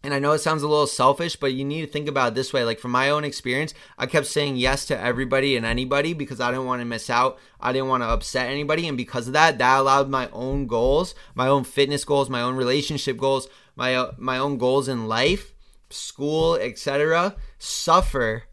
and 0.05 0.13
I 0.13 0.19
know 0.19 0.33
it 0.33 0.39
sounds 0.39 0.62
a 0.62 0.67
little 0.67 0.85
selfish, 0.85 1.35
but 1.35 1.53
you 1.53 1.65
need 1.65 1.81
to 1.81 1.91
think 1.91 2.07
about 2.07 2.27
it 2.27 2.35
this 2.35 2.53
way. 2.53 2.63
Like 2.63 2.77
from 2.77 2.91
my 2.91 3.09
own 3.09 3.24
experience, 3.24 3.74
I 3.97 4.05
kept 4.05 4.27
saying 4.27 4.55
yes 4.55 4.85
to 4.85 5.00
everybody 5.00 5.57
and 5.57 5.65
anybody 5.65 6.13
because 6.13 6.39
I 6.39 6.51
didn't 6.51 6.67
want 6.67 6.81
to 6.81 6.85
miss 6.85 7.09
out. 7.09 7.39
I 7.59 7.74
didn't 7.74 7.88
want 7.88 8.03
to 8.03 8.09
upset 8.09 8.47
anybody. 8.47 8.88
And 8.88 8.97
because 8.97 9.25
of 9.25 9.33
that, 9.33 9.57
that 9.57 9.79
allowed 9.79 10.07
my 10.07 10.29
own 10.29 10.67
goals, 10.67 11.15
my 11.33 11.47
own 11.47 11.63
fitness 11.63 12.05
goals, 12.05 12.29
my 12.29 12.43
own 12.43 12.55
relationship 12.55 13.17
goals, 13.17 13.47
my, 13.75 13.95
uh, 13.95 14.12
my 14.19 14.38
own 14.38 14.59
goals 14.59 14.88
in 14.88 15.07
life, 15.07 15.55
school, 15.89 16.53
etc., 16.53 17.35
suffer 17.57 18.43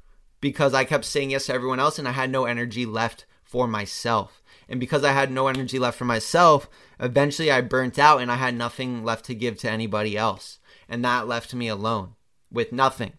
because 0.40 0.72
I 0.72 0.84
kept 0.84 1.04
saying 1.04 1.32
yes 1.32 1.46
to 1.46 1.54
everyone 1.54 1.80
else 1.80 1.98
and 1.98 2.08
I 2.08 2.12
had 2.12 2.30
no 2.30 2.46
energy 2.46 2.86
left 2.86 3.26
for 3.44 3.68
myself. 3.68 4.42
And 4.70 4.80
because 4.80 5.04
I 5.04 5.12
had 5.12 5.30
no 5.30 5.48
energy 5.48 5.78
left 5.78 5.98
for 5.98 6.06
myself, 6.06 6.66
eventually 6.98 7.50
I 7.50 7.60
burnt 7.60 7.98
out 7.98 8.22
and 8.22 8.32
I 8.32 8.36
had 8.36 8.54
nothing 8.54 9.04
left 9.04 9.26
to 9.26 9.34
give 9.34 9.58
to 9.58 9.70
anybody 9.70 10.16
else 10.16 10.60
and 10.92 11.02
that 11.02 11.26
left 11.26 11.54
me 11.54 11.68
alone 11.68 12.14
with 12.50 12.70
nothing. 12.70 13.14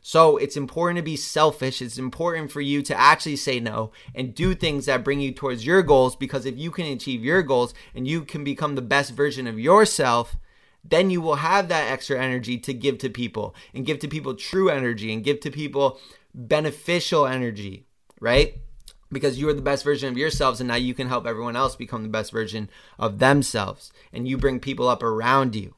So 0.00 0.36
it's 0.36 0.56
important 0.56 0.98
to 0.98 1.02
be 1.02 1.16
selfish. 1.16 1.82
It's 1.82 1.98
important 1.98 2.52
for 2.52 2.60
you 2.60 2.80
to 2.82 2.96
actually 2.96 3.34
say 3.34 3.58
no 3.58 3.90
and 4.14 4.32
do 4.32 4.54
things 4.54 4.86
that 4.86 5.02
bring 5.02 5.20
you 5.20 5.32
towards 5.32 5.66
your 5.66 5.82
goals 5.82 6.14
because 6.14 6.46
if 6.46 6.56
you 6.56 6.70
can 6.70 6.86
achieve 6.86 7.24
your 7.24 7.42
goals 7.42 7.74
and 7.92 8.06
you 8.06 8.24
can 8.24 8.44
become 8.44 8.76
the 8.76 8.82
best 8.82 9.10
version 9.14 9.48
of 9.48 9.58
yourself, 9.58 10.36
then 10.84 11.10
you 11.10 11.20
will 11.20 11.36
have 11.36 11.66
that 11.68 11.90
extra 11.90 12.22
energy 12.22 12.56
to 12.58 12.72
give 12.72 12.98
to 12.98 13.10
people 13.10 13.56
and 13.74 13.84
give 13.84 13.98
to 13.98 14.06
people 14.06 14.36
true 14.36 14.70
energy 14.70 15.12
and 15.12 15.24
give 15.24 15.40
to 15.40 15.50
people 15.50 15.98
beneficial 16.32 17.26
energy, 17.26 17.84
right? 18.20 18.60
Because 19.10 19.40
you 19.40 19.48
are 19.48 19.54
the 19.54 19.60
best 19.60 19.82
version 19.82 20.08
of 20.08 20.16
yourselves 20.16 20.60
and 20.60 20.68
now 20.68 20.76
you 20.76 20.94
can 20.94 21.08
help 21.08 21.26
everyone 21.26 21.56
else 21.56 21.74
become 21.74 22.04
the 22.04 22.08
best 22.08 22.30
version 22.30 22.70
of 22.96 23.18
themselves 23.18 23.92
and 24.12 24.28
you 24.28 24.38
bring 24.38 24.60
people 24.60 24.86
up 24.88 25.02
around 25.02 25.56
you. 25.56 25.74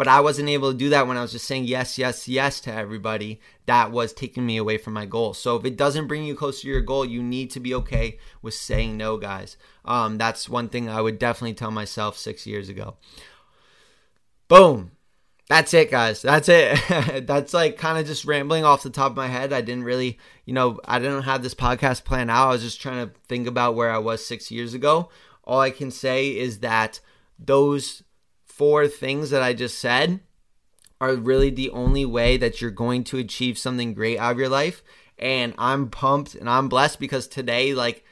But 0.00 0.08
I 0.08 0.20
wasn't 0.20 0.48
able 0.48 0.72
to 0.72 0.78
do 0.78 0.88
that 0.88 1.06
when 1.06 1.18
I 1.18 1.20
was 1.20 1.32
just 1.32 1.46
saying 1.46 1.64
yes, 1.64 1.98
yes, 1.98 2.26
yes 2.26 2.58
to 2.60 2.72
everybody. 2.72 3.38
That 3.66 3.90
was 3.90 4.14
taking 4.14 4.46
me 4.46 4.56
away 4.56 4.78
from 4.78 4.94
my 4.94 5.04
goal. 5.04 5.34
So 5.34 5.56
if 5.56 5.66
it 5.66 5.76
doesn't 5.76 6.06
bring 6.06 6.24
you 6.24 6.34
closer 6.34 6.62
to 6.62 6.68
your 6.68 6.80
goal, 6.80 7.04
you 7.04 7.22
need 7.22 7.50
to 7.50 7.60
be 7.60 7.74
okay 7.74 8.18
with 8.40 8.54
saying 8.54 8.96
no, 8.96 9.18
guys. 9.18 9.58
Um, 9.84 10.16
that's 10.16 10.48
one 10.48 10.70
thing 10.70 10.88
I 10.88 11.02
would 11.02 11.18
definitely 11.18 11.52
tell 11.52 11.70
myself 11.70 12.16
six 12.16 12.46
years 12.46 12.70
ago. 12.70 12.96
Boom. 14.48 14.92
That's 15.50 15.74
it, 15.74 15.90
guys. 15.90 16.22
That's 16.22 16.48
it. 16.48 17.26
that's 17.26 17.52
like 17.52 17.76
kind 17.76 17.98
of 17.98 18.06
just 18.06 18.24
rambling 18.24 18.64
off 18.64 18.82
the 18.82 18.88
top 18.88 19.10
of 19.10 19.16
my 19.18 19.28
head. 19.28 19.52
I 19.52 19.60
didn't 19.60 19.84
really, 19.84 20.18
you 20.46 20.54
know, 20.54 20.80
I 20.86 20.98
didn't 20.98 21.24
have 21.24 21.42
this 21.42 21.54
podcast 21.54 22.04
planned 22.04 22.30
out. 22.30 22.48
I 22.48 22.52
was 22.52 22.62
just 22.62 22.80
trying 22.80 23.06
to 23.06 23.14
think 23.28 23.46
about 23.46 23.74
where 23.74 23.90
I 23.90 23.98
was 23.98 24.24
six 24.24 24.50
years 24.50 24.72
ago. 24.72 25.10
All 25.44 25.60
I 25.60 25.68
can 25.68 25.90
say 25.90 26.28
is 26.28 26.60
that 26.60 27.00
those 27.38 28.02
four 28.60 28.86
things 28.86 29.30
that 29.30 29.42
I 29.42 29.54
just 29.54 29.78
said 29.78 30.20
are 31.00 31.14
really 31.14 31.48
the 31.48 31.70
only 31.70 32.04
way 32.04 32.36
that 32.36 32.60
you're 32.60 32.70
going 32.70 33.04
to 33.04 33.16
achieve 33.16 33.56
something 33.56 33.94
great 33.94 34.18
out 34.18 34.32
of 34.32 34.38
your 34.38 34.50
life. 34.50 34.82
And 35.18 35.54
I'm 35.56 35.88
pumped 35.88 36.34
and 36.34 36.46
I'm 36.46 36.68
blessed 36.68 37.00
because 37.00 37.26
today, 37.26 37.72
like, 37.72 38.04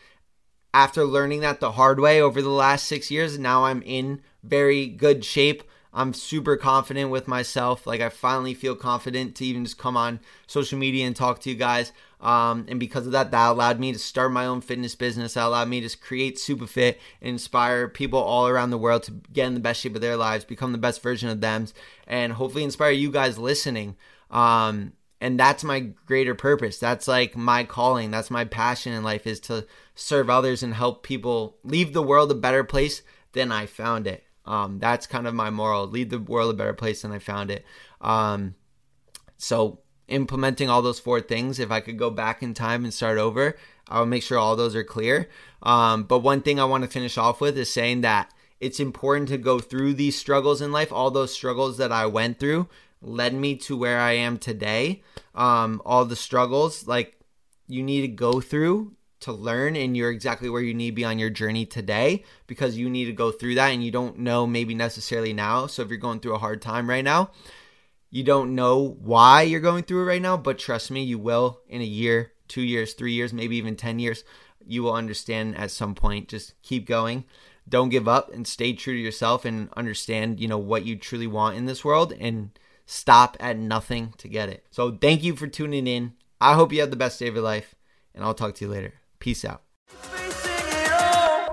after 0.73 1.05
learning 1.05 1.41
that 1.41 1.61
the 1.61 1.73
hard 1.73 2.01
way 2.01 2.23
over 2.23 2.41
the 2.41 2.49
last 2.49 2.87
six 2.87 3.11
years, 3.11 3.39
now 3.39 3.67
I'm 3.67 3.83
in 3.83 4.23
very 4.43 4.87
good 4.87 5.23
shape 5.23 5.65
I'm 5.93 6.13
super 6.13 6.57
confident 6.57 7.11
with 7.11 7.27
myself. 7.27 7.87
Like 7.87 8.01
I 8.01 8.09
finally 8.09 8.55
feel 8.55 8.77
confident 8.77 9.35
to 9.37 9.45
even 9.45 9.65
just 9.65 9.79
come 9.79 9.97
on 9.97 10.21
social 10.47 10.79
media 10.79 11.07
and 11.07 11.17
talk 11.17 11.41
to 11.41 11.51
you 11.51 11.57
guys. 11.57 11.93
Um, 12.21 12.67
and 12.69 12.81
because 12.81 13.07
of 13.07 13.13
that, 13.13 13.31
that 13.31 13.51
allowed 13.51 13.81
me 13.81 13.93
to 13.93 13.99
start 13.99 14.33
my 14.33 14.47
own 14.47 14.61
fitness 14.61 14.95
business. 14.95 15.35
That 15.35 15.47
allowed 15.47 15.69
me 15.69 15.87
to 15.87 15.97
create 15.97 16.37
Superfit 16.37 16.97
and 17.21 17.31
inspire 17.31 17.89
people 17.89 18.19
all 18.19 18.49
around 18.49 18.71
the 18.71 18.79
world 18.79 19.05
to 19.05 19.13
get 19.33 19.47
in 19.47 19.55
the 19.55 19.61
best 19.61 19.81
shape 19.81 19.95
of 19.95 20.01
their 20.01 20.17
lives, 20.17 20.45
become 20.45 20.73
the 20.73 20.79
best 20.79 21.03
version 21.03 21.29
of 21.29 21.41
them, 21.41 21.67
and 22.07 22.33
hopefully 22.33 22.65
inspire 22.65 22.91
you 22.91 23.11
guys 23.11 23.39
listening. 23.39 23.97
Um, 24.31 24.93
and 25.21 25.39
that's 25.39 25.65
my 25.65 25.81
greater 25.81 26.35
purpose. 26.35 26.79
That's 26.79 27.09
like 27.09 27.37
my 27.37 27.65
calling. 27.65 28.11
That's 28.11 28.31
my 28.31 28.45
passion 28.45 28.93
in 28.93 29.03
life 29.03 29.27
is 29.27 29.41
to 29.41 29.67
serve 29.95 30.31
others 30.31 30.63
and 30.63 30.75
help 30.75 31.03
people 31.03 31.57
leave 31.65 31.93
the 31.93 32.03
world 32.03 32.31
a 32.31 32.37
better 32.37 32.63
place 32.63 33.03
than 33.33 33.51
I 33.51 33.67
found 33.67 34.07
it. 34.07 34.25
Um, 34.49 34.79
that's 34.79 35.07
kind 35.07 35.27
of 35.27 35.35
my 35.35 35.51
moral: 35.51 35.87
leave 35.87 36.11
the 36.11 36.19
world 36.19 36.51
a 36.51 36.57
better 36.57 36.73
place 36.73 37.03
than 37.03 37.13
I 37.13 37.19
found 37.21 37.51
it. 37.51 37.65
Um, 38.01 38.55
so 39.37 39.81
implementing 40.09 40.71
all 40.71 40.83
those 40.83 40.99
four 40.99 41.21
things, 41.21 41.59
if 41.61 41.71
I 41.71 41.81
could 41.81 41.99
go 41.99 42.11
back 42.11 42.43
in 42.43 42.55
time 42.55 42.85
and 42.85 42.93
start 42.93 43.19
over, 43.19 43.57
I 43.87 44.01
would 44.01 44.09
make 44.09 44.23
sure 44.23 44.39
all 44.39 44.57
those 44.57 44.75
are 44.75 44.85
clear. 44.85 45.29
Um, 45.63 46.05
but 46.05 46.21
one 46.21 46.41
thing 46.41 46.59
I 46.59 46.65
want 46.65 46.85
to 46.85 46.91
finish 46.91 47.19
off 47.19 47.41
with 47.41 47.57
is 47.57 47.71
saying 47.71 48.01
that 48.01 48.33
it's 48.61 48.81
important 48.81 49.29
to 49.29 49.39
go 49.39 49.61
through 49.61 49.95
these 49.95 50.17
struggles 50.17 50.61
in 50.61 50.73
life. 50.73 50.93
All 50.93 51.11
those 51.11 51.33
struggles 51.33 51.77
that 51.79 51.93
I 51.93 52.07
went 52.07 52.41
through 52.41 52.69
led 53.01 53.35
me 53.35 53.55
to 53.57 53.77
where 53.77 54.01
I 54.01 54.13
am 54.13 54.39
today. 54.39 55.03
Um, 55.35 55.81
all 55.85 56.05
the 56.05 56.17
struggles, 56.17 56.87
like 56.87 57.21
you 57.69 57.83
need 57.83 58.01
to 58.01 58.09
go 58.09 58.41
through 58.41 58.97
to 59.21 59.33
learn 59.33 59.77
and 59.77 59.97
you're 59.97 60.11
exactly 60.11 60.49
where 60.49 60.63
you 60.63 60.75
need 60.75 60.91
to 60.91 60.97
be 60.97 61.05
on 61.05 61.19
your 61.19 61.31
journey 61.31 61.67
today 61.67 62.25
because 62.47 62.77
you 62.79 62.89
need 62.89 63.07
to 63.07 63.13
go 63.13 63.31
through 63.33 63.57
that 63.57 63.69
and 63.69 63.85
you 63.85 63.91
don't 63.91 64.19
know 64.19 64.47
maybe 64.47 64.75
necessarily 64.75 65.33
now. 65.33 65.67
So 65.67 65.83
if 65.83 65.89
you're 65.89 65.99
going 65.99 66.21
through 66.21 66.35
a 66.35 66.39
hard 66.39 66.63
time 66.63 66.89
right 66.89 67.05
now, 67.05 67.31
you 68.11 68.23
don't 68.23 68.55
know 68.55 68.97
why 69.01 69.43
you're 69.43 69.61
going 69.61 69.85
through 69.85 70.03
it 70.03 70.07
right 70.07 70.23
now, 70.23 70.37
but 70.37 70.59
trust 70.59 70.91
me, 70.91 71.03
you 71.03 71.19
will 71.19 71.61
in 71.69 71.81
a 71.81 71.85
year, 71.85 72.33
2 72.49 72.63
years, 72.63 72.95
3 72.95 73.13
years, 73.13 73.33
maybe 73.33 73.57
even 73.57 73.77
10 73.77 73.99
years. 73.99 74.25
You 74.67 74.83
will 74.83 74.95
understand 74.95 75.57
at 75.57 75.71
some 75.71 75.95
point. 75.95 76.29
Just 76.29 76.55
keep 76.63 76.87
going. 76.87 77.25
Don't 77.69 77.91
give 77.91 78.09
up 78.09 78.33
and 78.33 78.47
stay 78.47 78.73
true 78.73 78.95
to 78.95 78.99
yourself 78.99 79.45
and 79.45 79.69
understand, 79.77 80.41
you 80.41 80.49
know, 80.49 80.59
what 80.59 80.87
you 80.87 80.97
truly 80.97 81.27
want 81.27 81.57
in 81.57 81.67
this 81.67 81.85
world 81.85 82.15
and 82.19 82.51
stop 82.87 83.37
at 83.41 83.59
nothing 83.59 84.15
to 84.17 84.29
get 84.29 84.49
it. 84.49 84.65
So, 84.71 84.93
thank 84.93 85.23
you 85.23 85.37
for 85.37 85.47
tuning 85.47 85.87
in. 85.87 86.15
I 86.41 86.55
hope 86.55 86.73
you 86.73 86.81
have 86.81 86.91
the 86.91 86.97
best 86.97 87.19
day 87.19 87.29
of 87.29 87.35
your 87.35 87.45
life, 87.45 87.75
and 88.15 88.25
I'll 88.25 88.33
talk 88.33 88.55
to 88.55 88.65
you 88.65 88.71
later. 88.71 88.95
Peace 89.19 89.45
out. 89.45 89.63